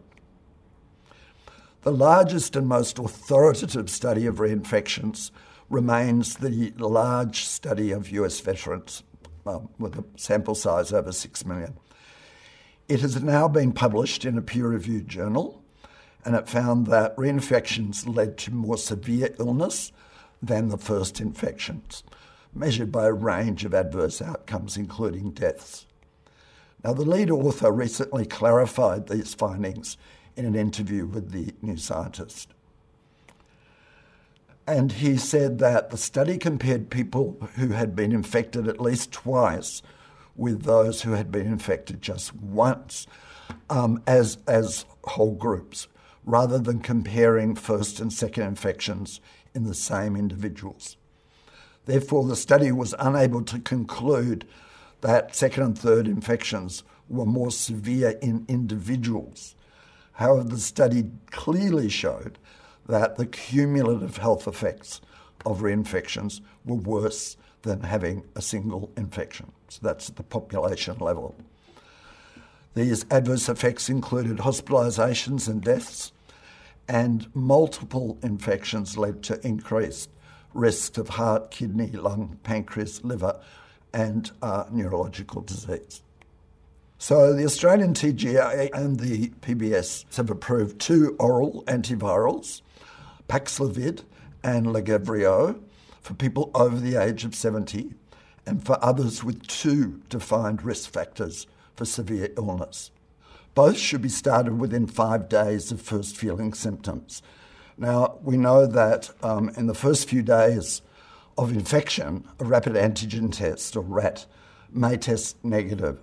The 1.82 1.92
largest 1.92 2.56
and 2.56 2.66
most 2.66 2.98
authoritative 2.98 3.88
study 3.88 4.26
of 4.26 4.36
reinfections 4.36 5.30
remains 5.70 6.36
the 6.36 6.72
large 6.76 7.44
study 7.44 7.92
of 7.92 8.10
US 8.10 8.40
veterans 8.40 9.02
um, 9.46 9.68
with 9.78 9.96
a 9.96 10.04
sample 10.16 10.54
size 10.54 10.92
over 10.92 11.12
6 11.12 11.46
million. 11.46 11.76
It 12.88 13.00
has 13.00 13.22
now 13.22 13.48
been 13.48 13.72
published 13.72 14.24
in 14.24 14.36
a 14.36 14.42
peer 14.42 14.68
reviewed 14.68 15.08
journal 15.08 15.64
and 16.26 16.34
it 16.34 16.48
found 16.48 16.88
that 16.88 17.16
reinfections 17.16 18.04
led 18.12 18.36
to 18.36 18.50
more 18.50 18.76
severe 18.76 19.32
illness 19.38 19.92
than 20.42 20.68
the 20.68 20.76
first 20.76 21.20
infections, 21.20 22.02
measured 22.52 22.90
by 22.90 23.06
a 23.06 23.12
range 23.12 23.64
of 23.64 23.72
adverse 23.72 24.20
outcomes, 24.20 24.76
including 24.76 25.30
deaths. 25.30 25.86
Now, 26.82 26.94
the 26.94 27.04
lead 27.04 27.30
author 27.30 27.70
recently 27.70 28.26
clarified 28.26 29.06
these 29.06 29.34
findings 29.34 29.96
in 30.36 30.44
an 30.44 30.56
interview 30.56 31.06
with 31.06 31.30
the 31.30 31.54
New 31.62 31.76
Scientist. 31.76 32.48
And 34.66 34.90
he 34.90 35.16
said 35.16 35.60
that 35.60 35.90
the 35.90 35.96
study 35.96 36.38
compared 36.38 36.90
people 36.90 37.38
who 37.54 37.68
had 37.68 37.94
been 37.94 38.10
infected 38.10 38.66
at 38.66 38.80
least 38.80 39.12
twice 39.12 39.80
with 40.34 40.64
those 40.64 41.02
who 41.02 41.12
had 41.12 41.30
been 41.30 41.46
infected 41.46 42.02
just 42.02 42.34
once 42.34 43.06
um, 43.70 44.02
as, 44.08 44.38
as 44.48 44.84
whole 45.04 45.36
groups 45.36 45.86
rather 46.26 46.58
than 46.58 46.80
comparing 46.80 47.54
first 47.54 48.00
and 48.00 48.12
second 48.12 48.42
infections 48.42 49.20
in 49.54 49.64
the 49.64 49.74
same 49.74 50.16
individuals. 50.16 50.96
Therefore, 51.86 52.24
the 52.24 52.36
study 52.36 52.72
was 52.72 52.94
unable 52.98 53.42
to 53.44 53.60
conclude 53.60 54.44
that 55.00 55.36
second 55.36 55.62
and 55.62 55.78
third 55.78 56.08
infections 56.08 56.82
were 57.08 57.24
more 57.24 57.52
severe 57.52 58.18
in 58.20 58.44
individuals. 58.48 59.54
However, 60.14 60.44
the 60.44 60.58
study 60.58 61.10
clearly 61.30 61.88
showed 61.88 62.38
that 62.88 63.16
the 63.16 63.26
cumulative 63.26 64.16
health 64.16 64.48
effects 64.48 65.00
of 65.44 65.60
reinfections 65.60 66.40
were 66.64 66.74
worse 66.74 67.36
than 67.62 67.82
having 67.82 68.24
a 68.34 68.42
single 68.42 68.90
infection. 68.96 69.52
So 69.68 69.80
that's 69.82 70.08
at 70.08 70.16
the 70.16 70.22
population 70.22 70.96
level. 70.98 71.36
These 72.74 73.06
adverse 73.10 73.48
effects 73.48 73.88
included 73.88 74.38
hospitalisations 74.38 75.48
and 75.48 75.62
deaths, 75.62 76.12
and 76.88 77.34
multiple 77.34 78.18
infections 78.22 78.96
led 78.96 79.22
to 79.24 79.44
increased 79.46 80.10
risk 80.54 80.96
of 80.98 81.10
heart, 81.10 81.50
kidney, 81.50 81.88
lung, 81.88 82.38
pancreas, 82.42 83.04
liver, 83.04 83.38
and 83.92 84.30
uh, 84.42 84.64
neurological 84.70 85.42
disease. 85.42 86.02
So 86.98 87.34
the 87.34 87.44
Australian 87.44 87.92
TGA 87.92 88.70
and 88.72 88.98
the 88.98 89.28
PBS 89.42 90.16
have 90.16 90.30
approved 90.30 90.80
two 90.80 91.14
oral 91.18 91.62
antivirals, 91.66 92.62
Paxlovid 93.28 94.02
and 94.42 94.66
Lagevrio, 94.66 95.60
for 96.00 96.14
people 96.14 96.50
over 96.54 96.78
the 96.78 96.96
age 96.96 97.24
of 97.24 97.34
70 97.34 97.92
and 98.46 98.64
for 98.64 98.82
others 98.82 99.22
with 99.22 99.46
two 99.46 100.00
defined 100.08 100.62
risk 100.62 100.90
factors 100.90 101.46
for 101.74 101.84
severe 101.84 102.30
illness. 102.36 102.90
Both 103.56 103.78
should 103.78 104.02
be 104.02 104.10
started 104.10 104.60
within 104.60 104.86
five 104.86 105.30
days 105.30 105.72
of 105.72 105.80
first 105.80 106.14
feeling 106.14 106.52
symptoms. 106.52 107.22
Now, 107.78 108.18
we 108.22 108.36
know 108.36 108.66
that 108.66 109.08
um, 109.22 109.48
in 109.56 109.66
the 109.66 109.74
first 109.74 110.10
few 110.10 110.20
days 110.20 110.82
of 111.38 111.50
infection, 111.50 112.28
a 112.38 112.44
rapid 112.44 112.74
antigen 112.74 113.32
test 113.32 113.74
or 113.74 113.80
RAT 113.80 114.26
may 114.70 114.98
test 114.98 115.42
negative. 115.42 115.98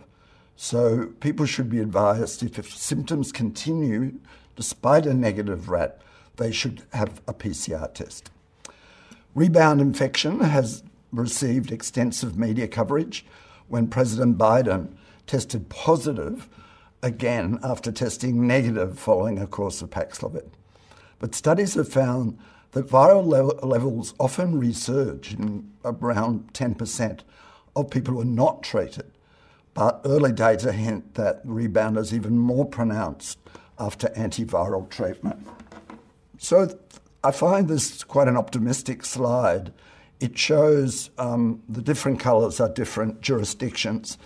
So, 0.55 1.11
people 1.19 1.45
should 1.45 1.69
be 1.69 1.79
advised 1.79 2.41
if, 2.41 2.57
if 2.57 2.75
symptoms 2.75 3.31
continue 3.31 4.13
despite 4.55 5.05
a 5.05 5.13
negative 5.13 5.69
RAT, 5.69 6.01
they 6.37 6.51
should 6.51 6.81
have 6.91 7.21
a 7.27 7.35
PCR 7.35 7.93
test. 7.93 8.31
Rebound 9.35 9.79
infection 9.79 10.39
has 10.39 10.81
received 11.11 11.71
extensive 11.71 12.35
media 12.35 12.67
coverage 12.67 13.27
when 13.67 13.89
President 13.89 14.39
Biden 14.39 14.95
tested 15.27 15.69
positive 15.69 16.49
again 17.03 17.59
after 17.61 17.91
testing 17.91 18.47
negative 18.47 18.97
following 18.97 19.37
a 19.37 19.45
course 19.45 19.81
of 19.81 19.89
Paxlovid. 19.89 20.49
But 21.19 21.35
studies 21.35 21.75
have 21.75 21.89
found 21.89 22.39
that 22.71 22.87
viral 22.87 23.25
le- 23.25 23.65
levels 23.65 24.15
often 24.19 24.59
resurge 24.59 25.37
in 25.37 25.71
around 25.85 26.53
10% 26.53 27.19
of 27.75 27.89
people 27.89 28.15
who 28.15 28.21
are 28.21 28.25
not 28.25 28.63
treated. 28.63 29.11
But 29.73 30.01
early 30.05 30.31
data 30.31 30.71
hint 30.71 31.15
that 31.15 31.41
rebound 31.43 31.97
is 31.97 32.13
even 32.13 32.37
more 32.37 32.65
pronounced 32.65 33.37
after 33.77 34.07
antiviral 34.09 34.89
treatment. 34.89 35.47
So 36.37 36.79
I 37.23 37.31
find 37.31 37.67
this 37.67 38.03
quite 38.03 38.27
an 38.27 38.37
optimistic 38.37 39.05
slide. 39.05 39.73
It 40.19 40.37
shows 40.37 41.09
um, 41.17 41.61
the 41.67 41.81
different 41.81 42.19
colours 42.19 42.59
are 42.59 42.69
different 42.69 43.21
jurisdictions 43.21 44.17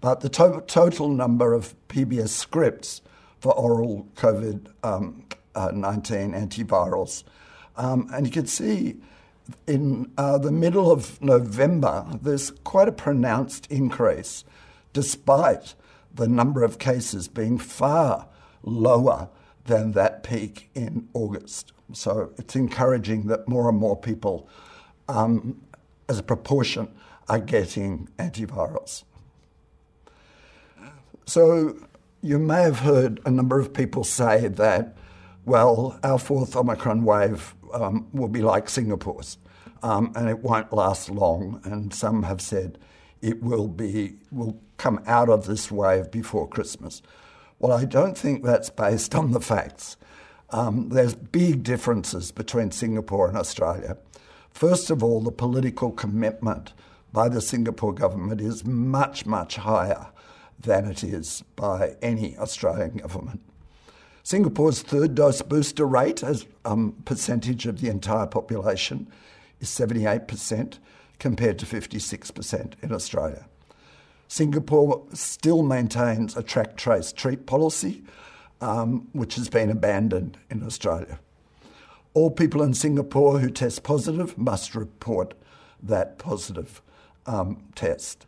but 0.00 0.20
the 0.20 0.28
to- 0.28 0.62
total 0.66 1.08
number 1.08 1.54
of 1.54 1.74
PBS 1.88 2.28
scripts 2.28 3.02
for 3.40 3.52
oral 3.54 4.08
COVID 4.16 4.68
um, 4.82 5.24
uh, 5.54 5.70
19 5.72 6.32
antivirals. 6.32 7.24
Um, 7.76 8.08
and 8.12 8.26
you 8.26 8.32
can 8.32 8.46
see 8.46 8.96
in 9.66 10.10
uh, 10.18 10.38
the 10.38 10.52
middle 10.52 10.90
of 10.90 11.20
November, 11.22 12.06
there's 12.20 12.50
quite 12.50 12.88
a 12.88 12.92
pronounced 12.92 13.66
increase, 13.70 14.44
despite 14.92 15.74
the 16.14 16.28
number 16.28 16.64
of 16.64 16.78
cases 16.78 17.28
being 17.28 17.58
far 17.58 18.28
lower 18.62 19.28
than 19.64 19.92
that 19.92 20.22
peak 20.22 20.70
in 20.74 21.08
August. 21.14 21.72
So 21.92 22.32
it's 22.36 22.56
encouraging 22.56 23.28
that 23.28 23.48
more 23.48 23.68
and 23.68 23.78
more 23.78 23.96
people, 23.96 24.48
um, 25.08 25.60
as 26.08 26.18
a 26.18 26.22
proportion, 26.22 26.88
are 27.28 27.38
getting 27.38 28.08
antivirals. 28.18 29.04
So 31.28 31.76
you 32.22 32.38
may 32.38 32.62
have 32.62 32.78
heard 32.78 33.20
a 33.26 33.30
number 33.30 33.60
of 33.60 33.74
people 33.74 34.02
say 34.02 34.48
that, 34.48 34.96
well, 35.44 36.00
our 36.02 36.18
fourth 36.18 36.56
Omicron 36.56 37.04
wave 37.04 37.54
um, 37.74 38.08
will 38.14 38.28
be 38.28 38.40
like 38.40 38.70
Singapore's, 38.70 39.36
um, 39.82 40.10
and 40.16 40.30
it 40.30 40.38
won't 40.38 40.72
last 40.72 41.10
long. 41.10 41.60
And 41.64 41.92
some 41.92 42.22
have 42.22 42.40
said 42.40 42.78
it 43.20 43.42
will 43.42 43.68
be 43.68 44.16
will 44.30 44.58
come 44.78 45.02
out 45.06 45.28
of 45.28 45.44
this 45.44 45.70
wave 45.70 46.10
before 46.10 46.48
Christmas. 46.48 47.02
Well, 47.58 47.76
I 47.76 47.84
don't 47.84 48.16
think 48.16 48.42
that's 48.42 48.70
based 48.70 49.14
on 49.14 49.32
the 49.32 49.40
facts. 49.42 49.98
Um, 50.48 50.88
there's 50.88 51.14
big 51.14 51.62
differences 51.62 52.32
between 52.32 52.70
Singapore 52.70 53.28
and 53.28 53.36
Australia. 53.36 53.98
First 54.48 54.88
of 54.88 55.04
all, 55.04 55.20
the 55.20 55.30
political 55.30 55.92
commitment 55.92 56.72
by 57.12 57.28
the 57.28 57.42
Singapore 57.42 57.92
government 57.92 58.40
is 58.40 58.64
much, 58.64 59.26
much 59.26 59.56
higher 59.56 60.06
than 60.58 60.86
it 60.86 61.04
is 61.04 61.44
by 61.56 61.96
any 62.02 62.36
Australian 62.38 62.96
government. 62.96 63.40
Singapore's 64.22 64.82
third 64.82 65.14
dose 65.14 65.40
booster 65.40 65.86
rate 65.86 66.22
as 66.22 66.46
um, 66.64 66.94
percentage 67.04 67.66
of 67.66 67.80
the 67.80 67.88
entire 67.88 68.26
population 68.26 69.08
is 69.60 69.68
78% 69.68 70.78
compared 71.18 71.58
to 71.58 71.66
56% 71.66 72.72
in 72.82 72.92
Australia. 72.92 73.46
Singapore 74.28 75.02
still 75.14 75.62
maintains 75.62 76.36
a 76.36 76.42
track, 76.42 76.76
trace, 76.76 77.12
treat 77.12 77.46
policy, 77.46 78.02
um, 78.60 79.08
which 79.12 79.36
has 79.36 79.48
been 79.48 79.70
abandoned 79.70 80.36
in 80.50 80.62
Australia. 80.62 81.18
All 82.12 82.30
people 82.30 82.62
in 82.62 82.74
Singapore 82.74 83.38
who 83.38 83.48
test 83.48 83.82
positive 83.82 84.36
must 84.36 84.74
report 84.74 85.34
that 85.82 86.18
positive 86.18 86.82
um, 87.26 87.62
test. 87.74 88.26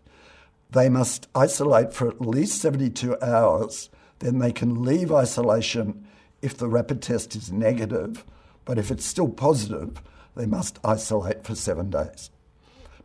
They 0.72 0.88
must 0.88 1.28
isolate 1.34 1.92
for 1.92 2.08
at 2.08 2.20
least 2.20 2.60
72 2.60 3.16
hours, 3.20 3.90
then 4.20 4.38
they 4.38 4.52
can 4.52 4.82
leave 4.82 5.10
isolation 5.10 6.06
if 6.42 6.56
the 6.56 6.68
rapid 6.68 7.02
test 7.02 7.34
is 7.34 7.50
negative, 7.52 8.24
but 8.64 8.78
if 8.78 8.90
it's 8.90 9.04
still 9.04 9.28
positive, 9.28 10.00
they 10.36 10.46
must 10.46 10.78
isolate 10.84 11.44
for 11.44 11.54
seven 11.54 11.90
days. 11.90 12.30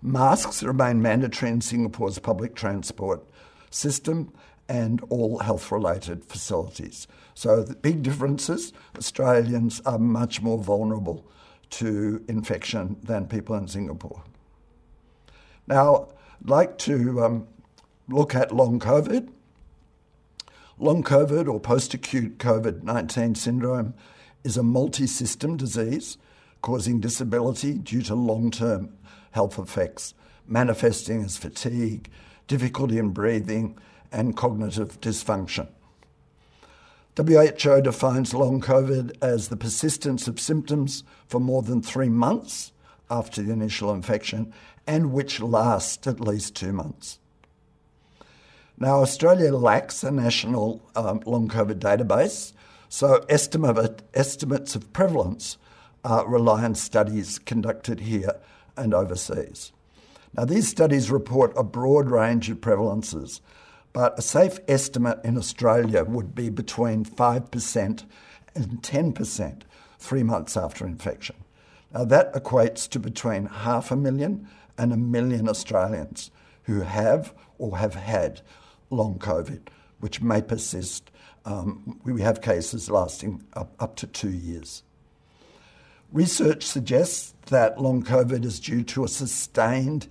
Masks 0.01 0.61
remain 0.61 1.01
mandatory 1.01 1.51
in 1.51 1.61
Singapore's 1.61 2.19
public 2.19 2.55
transport 2.55 3.23
system 3.71 4.31
and 4.69 5.01
all 5.09 5.39
health 5.39 5.71
related 5.71 6.23
facilities. 6.23 7.07
So, 7.33 7.63
the 7.63 7.75
big 7.75 8.03
differences 8.03 8.73
Australians 8.97 9.81
are 9.85 9.99
much 9.99 10.41
more 10.41 10.57
vulnerable 10.57 11.25
to 11.71 12.23
infection 12.27 12.97
than 13.03 13.27
people 13.27 13.55
in 13.55 13.67
Singapore. 13.67 14.23
Now, 15.67 16.09
I'd 16.41 16.49
like 16.49 16.77
to 16.79 17.23
um, 17.23 17.47
look 18.07 18.35
at 18.35 18.55
long 18.55 18.79
COVID. 18.79 19.29
Long 20.77 21.03
COVID 21.03 21.47
or 21.47 21.59
post 21.59 21.93
acute 21.93 22.37
COVID 22.37 22.83
19 22.83 23.35
syndrome 23.35 23.93
is 24.43 24.57
a 24.57 24.63
multi 24.63 25.07
system 25.07 25.57
disease 25.57 26.17
causing 26.61 26.99
disability 26.99 27.75
due 27.75 28.01
to 28.01 28.15
long 28.15 28.51
term 28.51 28.91
health 29.31 29.59
effects, 29.59 30.13
manifesting 30.47 31.23
as 31.23 31.37
fatigue, 31.37 32.09
difficulty 32.47 32.97
in 32.97 33.09
breathing, 33.09 33.77
and 34.11 34.35
cognitive 34.35 34.99
dysfunction. 35.01 35.67
WHO 37.17 37.81
defines 37.81 38.33
long 38.33 38.59
COVID 38.59 39.15
as 39.21 39.47
the 39.47 39.55
persistence 39.55 40.27
of 40.27 40.39
symptoms 40.39 41.03
for 41.27 41.39
more 41.39 41.61
than 41.61 41.81
three 41.81 42.09
months 42.09 42.73
after 43.09 43.41
the 43.41 43.53
initial 43.53 43.93
infection 43.93 44.53
and 44.85 45.13
which 45.13 45.39
last 45.39 46.07
at 46.07 46.19
least 46.19 46.55
two 46.55 46.73
months. 46.73 47.19
Now, 48.77 49.01
Australia 49.01 49.55
lacks 49.55 50.03
a 50.03 50.11
national 50.11 50.81
um, 50.97 51.21
long 51.25 51.47
COVID 51.47 51.79
database, 51.79 52.51
so 52.89 53.23
estimate, 53.29 54.01
estimates 54.13 54.75
of 54.75 54.91
prevalence 54.91 55.57
uh, 56.03 56.25
rely 56.27 56.65
on 56.65 56.75
studies 56.75 57.39
conducted 57.39 58.01
here 58.01 58.35
and 58.75 58.93
overseas. 58.93 59.71
Now, 60.33 60.43
these 60.43 60.67
studies 60.67 61.09
report 61.09 61.53
a 61.55 61.63
broad 61.63 62.09
range 62.09 62.49
of 62.49 62.59
prevalences, 62.59 63.39
but 63.93 64.19
a 64.19 64.21
safe 64.21 64.59
estimate 64.67 65.19
in 65.23 65.37
Australia 65.37 66.03
would 66.03 66.35
be 66.35 66.49
between 66.49 67.05
5% 67.05 68.03
and 68.55 68.81
10% 68.81 69.61
three 69.99 70.23
months 70.23 70.57
after 70.57 70.85
infection. 70.85 71.37
Now, 71.93 72.03
that 72.03 72.33
equates 72.33 72.89
to 72.89 72.99
between 72.99 73.45
half 73.45 73.89
a 73.89 73.95
million 73.95 74.49
and 74.77 74.91
a 74.91 74.97
million 74.97 75.47
Australians 75.47 76.29
who 76.63 76.81
have 76.81 77.33
or 77.57 77.77
have 77.77 77.95
had 77.95 78.41
long 78.95 79.19
COVID, 79.19 79.67
which 79.99 80.21
may 80.21 80.41
persist. 80.41 81.11
Um, 81.45 81.99
we 82.03 82.21
have 82.21 82.41
cases 82.41 82.89
lasting 82.89 83.43
up, 83.53 83.75
up 83.79 83.95
to 83.97 84.07
two 84.07 84.31
years. 84.31 84.83
Research 86.11 86.63
suggests 86.63 87.33
that 87.47 87.79
long 87.79 88.03
COVID 88.03 88.45
is 88.45 88.59
due 88.59 88.83
to 88.83 89.03
a 89.03 89.07
sustained 89.07 90.07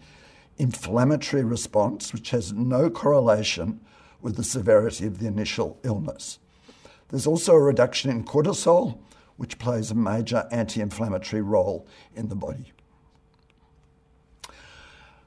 inflammatory 0.59 1.43
response, 1.43 2.13
which 2.13 2.31
has 2.31 2.53
no 2.53 2.91
correlation 2.91 3.81
with 4.21 4.37
the 4.37 4.45
severity 4.45 5.07
of 5.07 5.19
the 5.19 5.27
initial 5.27 5.79
illness. 5.83 6.39
There's 7.09 7.27
also 7.27 7.55
a 7.55 7.61
reduction 7.61 8.11
in 8.11 8.25
cortisol, 8.25 8.99
which 9.37 9.59
plays 9.59 9.91
a 9.91 9.95
major 9.95 10.47
anti 10.51 10.81
inflammatory 10.81 11.43
role 11.43 11.87
in 12.15 12.29
the 12.29 12.37
body. 12.37 12.73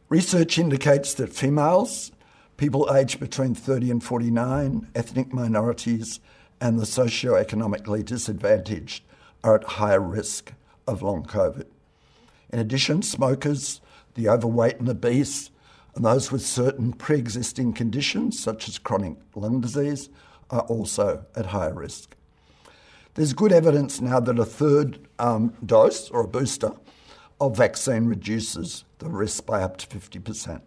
Research 0.10 0.58
indicates 0.58 1.14
that 1.16 1.34
females 1.34 2.12
people 2.58 2.94
aged 2.94 3.20
between 3.20 3.56
30 3.56 3.92
and 3.92 4.04
49, 4.04 4.90
ethnic 4.96 5.32
minorities, 5.34 6.20
and 6.60 6.80
the 6.80 6.86
socio-economically 6.86 8.04
disadvantaged 8.04 9.04
are 9.44 9.56
at 9.56 9.64
higher 9.64 10.02
risk 10.02 10.54
of 10.88 11.02
long 11.02 11.24
COVID. 11.24 11.66
In 12.50 12.60
addition, 12.60 13.04
smokers, 13.04 13.80
the 14.16 14.28
overweight 14.28 14.80
and 14.80 14.90
obese, 14.90 15.52
and 15.96 16.04
those 16.04 16.32
with 16.32 16.46
certain 16.46 16.94
pre 16.94 17.18
existing 17.18 17.74
conditions, 17.74 18.40
such 18.40 18.68
as 18.68 18.78
chronic 18.78 19.16
lung 19.36 19.62
disease, 19.62 20.10
are 20.50 20.62
also 20.62 21.26
at 21.36 21.48
higher 21.48 21.74
risk. 21.74 22.16
There's 23.14 23.34
good 23.34 23.52
evidence 23.52 24.00
now 24.00 24.20
that 24.20 24.40
a 24.40 24.46
third 24.46 25.00
um, 25.20 25.54
dose 25.66 26.10
or 26.10 26.22
a 26.22 26.28
booster 26.28 26.72
of 27.40 27.58
vaccine 27.58 28.06
reduces 28.06 28.84
the 29.00 29.10
risk 29.10 29.46
by 29.46 29.62
up 29.62 29.78
to 29.78 29.88
50%. 29.88 30.62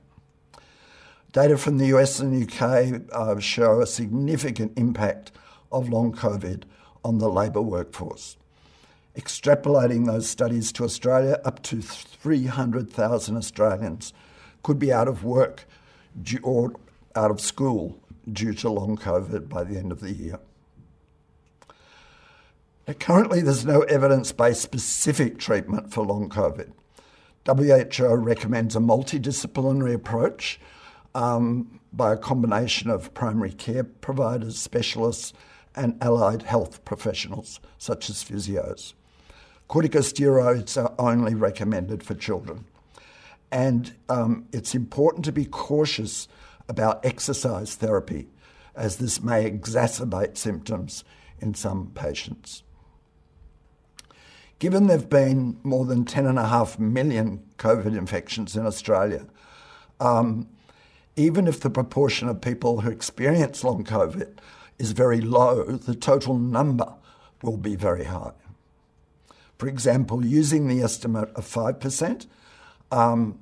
Data 1.32 1.56
from 1.56 1.78
the 1.78 1.86
US 1.86 2.18
and 2.18 2.50
UK 2.50 3.02
uh, 3.12 3.38
show 3.38 3.80
a 3.80 3.86
significant 3.86 4.76
impact 4.76 5.30
of 5.70 5.88
long 5.88 6.12
COVID 6.12 6.64
on 7.04 7.18
the 7.18 7.28
labour 7.28 7.62
workforce. 7.62 8.36
Extrapolating 9.16 10.06
those 10.06 10.28
studies 10.28 10.72
to 10.72 10.84
Australia, 10.84 11.40
up 11.44 11.62
to 11.64 11.82
300,000 11.82 13.36
Australians 13.36 14.12
could 14.64 14.78
be 14.78 14.92
out 14.92 15.06
of 15.06 15.22
work 15.22 15.66
or 16.42 16.74
out 17.14 17.30
of 17.30 17.40
school 17.40 18.00
due 18.32 18.52
to 18.54 18.68
long 18.68 18.96
COVID 18.96 19.48
by 19.48 19.62
the 19.62 19.78
end 19.78 19.92
of 19.92 20.00
the 20.00 20.12
year. 20.12 20.40
Now, 22.88 22.94
currently, 22.94 23.40
there's 23.40 23.64
no 23.64 23.82
evidence 23.82 24.32
based 24.32 24.62
specific 24.62 25.38
treatment 25.38 25.92
for 25.92 26.04
long 26.04 26.28
COVID. 26.28 26.72
WHO 27.46 28.14
recommends 28.16 28.74
a 28.74 28.80
multidisciplinary 28.80 29.94
approach 29.94 30.60
um, 31.14 31.80
by 31.92 32.12
a 32.12 32.16
combination 32.16 32.90
of 32.90 33.12
primary 33.14 33.52
care 33.52 33.84
providers, 33.84 34.58
specialists, 34.58 35.32
and 35.74 35.96
allied 36.02 36.42
health 36.42 36.84
professionals, 36.84 37.60
such 37.78 38.10
as 38.10 38.24
physios. 38.24 38.94
Corticosteroids 39.68 40.80
are 40.80 40.94
only 40.98 41.34
recommended 41.34 42.02
for 42.02 42.14
children. 42.14 42.64
And 43.52 43.94
um, 44.08 44.46
it's 44.52 44.74
important 44.74 45.24
to 45.24 45.32
be 45.32 45.44
cautious 45.44 46.28
about 46.68 47.04
exercise 47.04 47.74
therapy, 47.74 48.28
as 48.74 48.96
this 48.96 49.22
may 49.22 49.50
exacerbate 49.50 50.36
symptoms 50.36 51.04
in 51.40 51.54
some 51.54 51.90
patients. 51.94 52.62
Given 54.58 54.86
there 54.86 54.98
have 54.98 55.08
been 55.08 55.58
more 55.62 55.86
than 55.86 56.04
10.5 56.04 56.78
million 56.78 57.42
COVID 57.58 57.96
infections 57.96 58.56
in 58.56 58.66
Australia, 58.66 59.26
um, 60.00 60.48
even 61.20 61.46
if 61.46 61.60
the 61.60 61.68
proportion 61.68 62.28
of 62.28 62.40
people 62.40 62.80
who 62.80 62.90
experience 62.90 63.62
long 63.62 63.84
COVID 63.84 64.38
is 64.78 64.92
very 64.92 65.20
low, 65.20 65.64
the 65.64 65.94
total 65.94 66.38
number 66.38 66.94
will 67.42 67.58
be 67.58 67.76
very 67.76 68.04
high. 68.04 68.32
For 69.58 69.68
example, 69.68 70.24
using 70.24 70.66
the 70.66 70.80
estimate 70.80 71.28
of 71.34 71.44
5%, 71.44 72.26
um, 72.90 73.38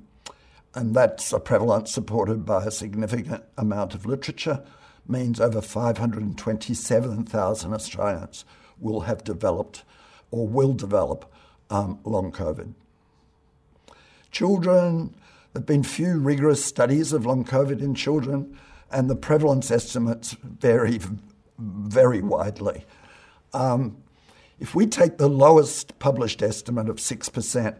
and 0.75 0.93
that's 0.93 1.31
a 1.31 1.39
prevalence 1.39 1.93
supported 1.93 2.45
by 2.45 2.65
a 2.65 2.71
significant 2.71 3.45
amount 3.57 3.95
of 3.95 4.05
literature, 4.05 4.61
means 5.07 5.39
over 5.39 5.61
527,000 5.61 7.73
Australians 7.73 8.43
will 8.77 8.99
have 9.01 9.23
developed 9.23 9.83
or 10.31 10.45
will 10.45 10.73
develop 10.73 11.31
um, 11.69 11.99
long 12.03 12.33
COVID. 12.33 12.73
Children, 14.31 15.15
there 15.53 15.61
have 15.61 15.65
been 15.65 15.83
few 15.83 16.19
rigorous 16.19 16.63
studies 16.63 17.11
of 17.11 17.25
long 17.25 17.43
COVID 17.43 17.81
in 17.81 17.95
children, 17.95 18.57
and 18.91 19.09
the 19.09 19.15
prevalence 19.15 19.71
estimates 19.71 20.35
vary 20.43 20.99
very 21.57 22.21
widely. 22.21 22.85
Um, 23.53 23.97
if 24.59 24.75
we 24.75 24.85
take 24.85 25.17
the 25.17 25.27
lowest 25.27 25.97
published 25.99 26.41
estimate 26.41 26.89
of 26.89 26.97
6%, 26.97 27.77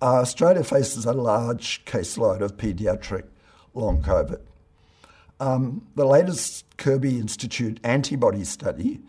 uh, 0.00 0.04
Australia 0.04 0.64
faces 0.64 1.04
a 1.04 1.12
large 1.12 1.84
caseload 1.84 2.40
of 2.40 2.56
paediatric 2.56 3.24
long 3.74 4.02
COVID. 4.02 4.40
Um, 5.38 5.86
the 5.96 6.06
latest 6.06 6.64
Kirby 6.78 7.18
Institute 7.18 7.78
antibody 7.84 8.44
study 8.44 9.00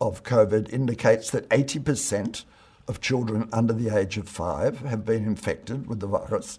of 0.00 0.22
COVID 0.22 0.72
indicates 0.72 1.30
that 1.30 1.48
80% 1.48 2.44
of 2.86 3.00
children 3.00 3.48
under 3.52 3.72
the 3.72 3.96
age 3.96 4.16
of 4.16 4.28
five 4.28 4.80
have 4.80 5.04
been 5.04 5.24
infected 5.24 5.86
with 5.86 6.00
the 6.00 6.06
virus, 6.06 6.58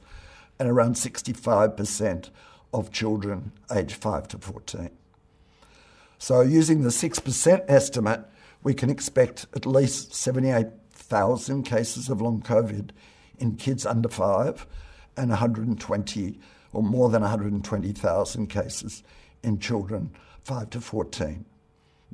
and 0.59 0.69
around 0.69 0.95
65% 0.95 2.29
of 2.73 2.91
children 2.91 3.51
aged 3.71 3.93
5 3.93 4.27
to 4.29 4.37
14. 4.37 4.89
So, 6.17 6.41
using 6.41 6.83
the 6.83 6.89
6% 6.89 7.65
estimate, 7.67 8.21
we 8.63 8.73
can 8.73 8.89
expect 8.89 9.45
at 9.55 9.65
least 9.65 10.13
78,000 10.13 11.63
cases 11.63 12.09
of 12.09 12.21
long 12.21 12.41
COVID 12.41 12.91
in 13.37 13.57
kids 13.57 13.85
under 13.85 14.07
5 14.07 14.65
and 15.17 15.29
120 15.29 16.39
or 16.71 16.81
more 16.81 17.09
than 17.09 17.21
120,000 17.21 18.47
cases 18.47 19.03
in 19.43 19.59
children 19.59 20.11
5 20.43 20.69
to 20.71 20.81
14. 20.81 21.45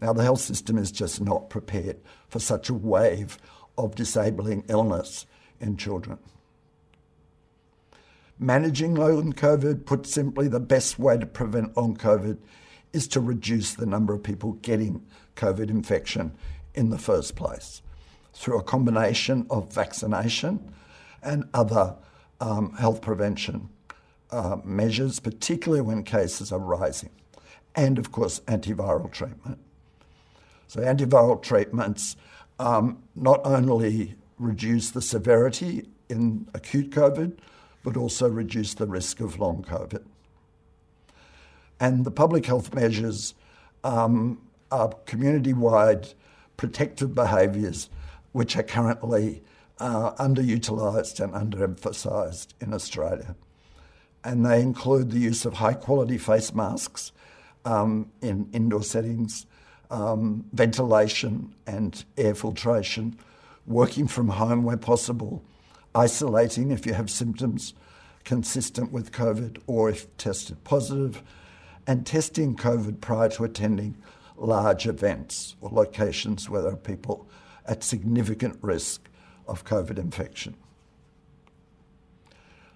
Now, 0.02 0.14
the 0.14 0.24
health 0.24 0.42
system 0.42 0.78
is 0.78 0.92
just 0.92 1.22
not 1.22 1.50
prepared 1.50 1.98
for 2.30 2.40
such 2.40 2.70
a 2.70 2.74
wave 2.74 3.38
of 3.78 3.96
disabling 3.96 4.64
illness 4.68 5.26
in 5.60 5.78
children. 5.78 6.18
Managing 8.42 8.96
long 8.96 9.34
COVID, 9.34 9.86
put 9.86 10.08
simply, 10.08 10.48
the 10.48 10.62
best 10.62 10.98
way 10.98 11.18
to 11.18 11.26
prevent 11.26 11.76
long 11.76 11.98
COVID 11.98 12.38
is 12.94 13.06
to 13.10 13.20
reduce 13.20 13.74
the 13.74 13.86
number 13.86 14.14
of 14.14 14.24
people 14.24 14.54
getting 14.54 15.06
COVID 15.36 15.70
infection 15.70 16.32
in 16.74 16.90
the 16.90 16.98
first 16.98 17.36
place 17.36 17.82
through 18.34 18.58
a 18.58 18.64
combination 18.64 19.46
of 19.50 19.74
vaccination 19.74 20.72
and 21.22 21.44
other 21.54 21.96
um, 22.40 22.72
health 22.76 23.02
prevention 23.02 23.68
uh, 24.32 24.58
measures, 24.64 25.20
particularly 25.20 25.82
when 25.82 26.04
cases 26.04 26.52
are 26.52 26.60
rising, 26.60 27.10
and 27.76 27.98
of 27.98 28.14
course, 28.14 28.40
antiviral 28.42 29.12
treatment. 29.12 29.60
So, 30.68 30.80
antiviral 30.80 31.42
treatments 31.42 32.16
um, 32.60 33.04
not 33.16 33.42
only 33.44 34.16
reduce 34.38 34.92
the 34.92 35.02
severity 35.02 35.90
in 36.08 36.48
acute 36.54 36.92
COVID, 36.92 37.38
but 37.84 37.98
also 37.98 38.28
reduce 38.28 38.74
the 38.74 38.88
risk 38.88 39.20
of 39.20 39.40
long 39.40 39.64
COVID. 39.64 40.04
And 41.80 42.06
the 42.06 42.12
public 42.12 42.46
health 42.46 42.74
measures 42.74 43.34
um, 43.84 44.42
are 44.72 44.90
community 45.06 45.54
wide 45.54 46.10
protective 46.58 47.16
behaviours 47.16 47.90
which 48.32 48.58
are 48.58 48.64
currently 48.64 49.42
uh, 49.80 50.12
underutilised 50.16 51.20
and 51.20 51.34
underemphasised 51.34 52.48
in 52.60 52.74
Australia. 52.74 53.36
And 54.24 54.46
they 54.46 54.62
include 54.62 55.12
the 55.12 55.20
use 55.20 55.46
of 55.46 55.54
high 55.54 55.74
quality 55.74 56.18
face 56.18 56.54
masks 56.54 57.14
um, 57.64 58.12
in 58.22 58.50
indoor 58.52 58.84
settings, 58.84 59.46
um, 59.90 60.46
ventilation 60.52 61.56
and 61.66 62.04
air 62.18 62.36
filtration, 62.36 63.18
working 63.66 64.08
from 64.08 64.30
home 64.30 64.64
where 64.64 64.78
possible, 64.78 65.44
isolating 66.00 66.72
if 66.72 66.86
you 66.86 66.94
have 66.94 67.10
symptoms 67.10 67.74
consistent 68.24 68.92
with 68.92 69.12
COVID 69.12 69.62
or 69.68 69.90
if 69.90 70.16
tested 70.16 70.64
positive, 70.64 71.22
and 71.86 72.06
testing 72.06 72.56
COVID 72.56 73.02
prior 73.02 73.30
to 73.30 73.44
attending 73.44 73.98
large 74.38 74.88
events 74.88 75.56
or 75.60 75.70
locations 75.70 76.50
where 76.50 76.62
there 76.62 76.72
are 76.72 76.78
people 76.78 77.28
at 77.66 77.84
significant 77.84 78.58
risk 78.62 79.10
of 79.46 79.66
COVID 79.66 79.98
infection. 80.00 80.56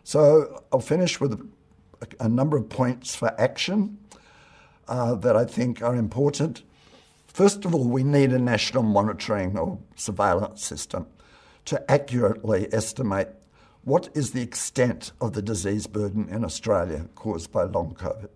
So 0.03 0.63
I'll 0.73 0.81
finish 0.81 1.21
with 1.21 1.33
a, 1.33 1.45
a 2.19 2.27
number 2.27 2.57
of 2.57 2.67
points 2.67 3.15
for 3.15 3.39
action 3.39 3.99
uh, 4.89 5.15
that 5.15 5.37
I 5.37 5.45
think 5.45 5.81
are 5.81 5.95
important. 5.95 6.63
First 7.27 7.63
of 7.63 7.73
all, 7.73 7.87
we 7.87 8.03
need 8.03 8.33
a 8.33 8.39
national 8.39 8.83
monitoring 8.83 9.57
or 9.57 9.79
surveillance 9.95 10.65
system 10.65 11.07
to 11.65 11.91
accurately 11.91 12.67
estimate 12.73 13.27
what 13.83 14.09
is 14.13 14.31
the 14.31 14.41
extent 14.41 15.11
of 15.19 15.33
the 15.33 15.41
disease 15.41 15.87
burden 15.87 16.29
in 16.29 16.45
Australia 16.45 17.07
caused 17.15 17.51
by 17.51 17.63
long 17.63 17.93
COVID. 17.93 18.29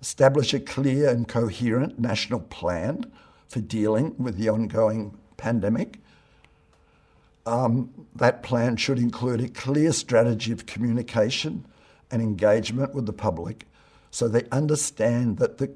Establish 0.00 0.52
a 0.54 0.60
clear 0.60 1.08
and 1.08 1.28
coherent 1.28 1.98
national 1.98 2.40
plan 2.40 3.10
for 3.48 3.60
dealing 3.60 4.14
with 4.18 4.36
the 4.36 4.48
ongoing 4.48 5.16
pandemic. 5.36 6.00
Um, 7.44 8.06
that 8.14 8.42
plan 8.42 8.76
should 8.76 8.98
include 8.98 9.40
a 9.40 9.48
clear 9.48 9.92
strategy 9.92 10.50
of 10.50 10.66
communication 10.66 11.64
and 12.10 12.20
engagement 12.20 12.92
with 12.94 13.06
the 13.06 13.12
public 13.12 13.66
so 14.10 14.28
they 14.28 14.44
understand 14.50 15.38
that 15.38 15.58
the 15.58 15.70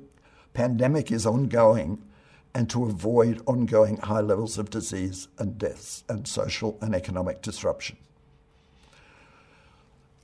pandemic 0.55 1.13
is 1.13 1.27
ongoing 1.27 2.03
and 2.55 2.69
to 2.71 2.85
avoid 2.85 3.43
ongoing 3.47 3.97
high 3.99 4.21
levels 4.21 4.59
of 4.59 4.71
disease 4.71 5.29
and 5.39 5.59
deaths 5.59 6.05
and 6.09 6.27
social 6.27 6.77
and 6.81 6.95
economic 6.95 7.43
disruption. 7.43 7.97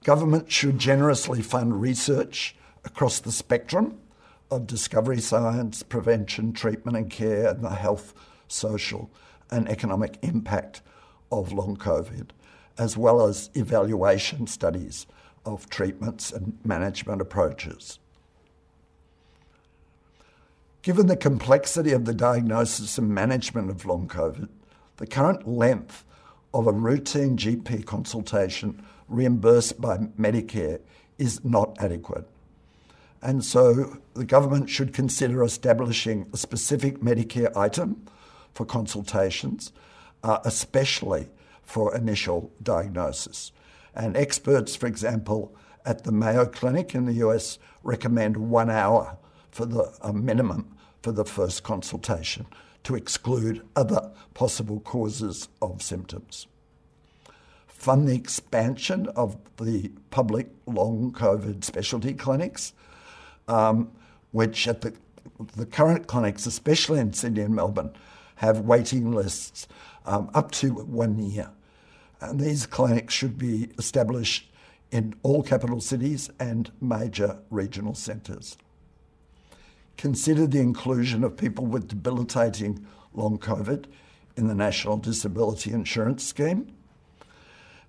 Government 0.04 0.50
should 0.50 0.78
generously 0.78 1.42
fund 1.42 1.80
research 1.80 2.56
across 2.84 3.18
the 3.18 3.32
spectrum 3.32 3.98
of 4.50 4.66
discovery 4.66 5.20
science, 5.20 5.82
prevention, 5.82 6.52
treatment 6.52 6.96
and 6.96 7.10
care, 7.10 7.48
and 7.48 7.62
the 7.62 7.70
health, 7.70 8.14
social, 8.48 9.10
and 9.50 9.68
economic 9.68 10.18
impact 10.22 10.82
of 11.32 11.52
long 11.52 11.76
COVID, 11.76 12.28
as 12.78 12.96
well 12.96 13.26
as 13.26 13.50
evaluation 13.54 14.46
studies 14.46 15.06
of 15.44 15.68
treatments 15.68 16.30
and 16.32 16.58
management 16.64 17.20
approaches. 17.20 17.98
Given 20.86 21.08
the 21.08 21.16
complexity 21.16 21.90
of 21.90 22.04
the 22.04 22.14
diagnosis 22.14 22.96
and 22.96 23.08
management 23.08 23.70
of 23.70 23.84
long 23.86 24.06
COVID, 24.06 24.48
the 24.98 25.06
current 25.08 25.48
length 25.48 26.04
of 26.54 26.68
a 26.68 26.72
routine 26.72 27.36
GP 27.36 27.84
consultation 27.84 28.80
reimbursed 29.08 29.80
by 29.80 29.96
Medicare 30.16 30.78
is 31.18 31.44
not 31.44 31.76
adequate. 31.80 32.28
And 33.20 33.44
so 33.44 33.98
the 34.14 34.24
government 34.24 34.70
should 34.70 34.94
consider 34.94 35.42
establishing 35.42 36.30
a 36.32 36.36
specific 36.36 37.00
Medicare 37.00 37.50
item 37.56 38.06
for 38.54 38.64
consultations, 38.64 39.72
uh, 40.22 40.38
especially 40.44 41.28
for 41.64 41.96
initial 41.96 42.52
diagnosis. 42.62 43.50
And 43.92 44.16
experts, 44.16 44.76
for 44.76 44.86
example, 44.86 45.52
at 45.84 46.04
the 46.04 46.12
Mayo 46.12 46.46
Clinic 46.46 46.94
in 46.94 47.06
the 47.06 47.14
US 47.26 47.58
recommend 47.82 48.36
one 48.36 48.70
hour 48.70 49.16
for 49.50 49.66
the 49.66 49.90
minimum 50.12 50.74
for 51.02 51.12
the 51.12 51.24
first 51.24 51.62
consultation 51.62 52.46
to 52.84 52.94
exclude 52.94 53.66
other 53.74 54.12
possible 54.34 54.80
causes 54.80 55.48
of 55.60 55.82
symptoms. 55.82 56.46
Fund 57.66 58.08
the 58.08 58.14
expansion 58.14 59.08
of 59.16 59.36
the 59.56 59.90
public 60.10 60.48
long 60.66 61.12
COVID 61.12 61.64
specialty 61.64 62.14
clinics 62.14 62.72
um, 63.48 63.90
which 64.32 64.68
at 64.68 64.80
the, 64.80 64.94
the 65.56 65.66
current 65.66 66.06
clinics, 66.06 66.46
especially 66.46 67.00
in 67.00 67.12
Sydney 67.12 67.42
and 67.42 67.54
Melbourne, 67.54 67.92
have 68.36 68.60
waiting 68.60 69.12
lists 69.12 69.66
um, 70.04 70.30
up 70.34 70.50
to 70.52 70.70
one 70.70 71.18
year. 71.18 71.50
And 72.20 72.40
these 72.40 72.66
clinics 72.66 73.14
should 73.14 73.38
be 73.38 73.70
established 73.78 74.50
in 74.90 75.14
all 75.22 75.42
capital 75.42 75.80
cities 75.80 76.30
and 76.38 76.70
major 76.80 77.38
regional 77.50 77.94
centres. 77.94 78.56
Consider 79.96 80.46
the 80.46 80.60
inclusion 80.60 81.24
of 81.24 81.36
people 81.36 81.66
with 81.66 81.88
debilitating 81.88 82.86
long 83.14 83.38
COVID 83.38 83.86
in 84.36 84.48
the 84.48 84.54
National 84.54 84.96
Disability 84.96 85.72
Insurance 85.72 86.24
Scheme 86.24 86.72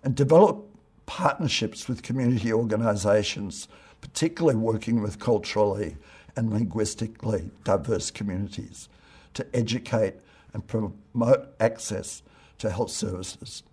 and 0.04 0.16
develop 0.16 0.66
partnerships 1.06 1.88
with 1.88 2.04
community 2.04 2.54
organisations 2.54 3.68
particularly 4.02 4.58
working 4.58 5.02
with 5.02 5.20
culturally 5.20 5.98
and 6.36 6.52
linguistically 6.52 7.50
diverse 7.64 8.12
communities 8.12 8.90
to 9.34 9.46
educate 9.56 10.16
and 10.54 10.66
promote 10.68 11.48
access 11.60 12.22
to 12.60 12.70
health 12.70 12.92
services. 12.92 13.64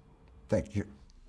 Thank 0.48 0.74
you. 0.74 0.86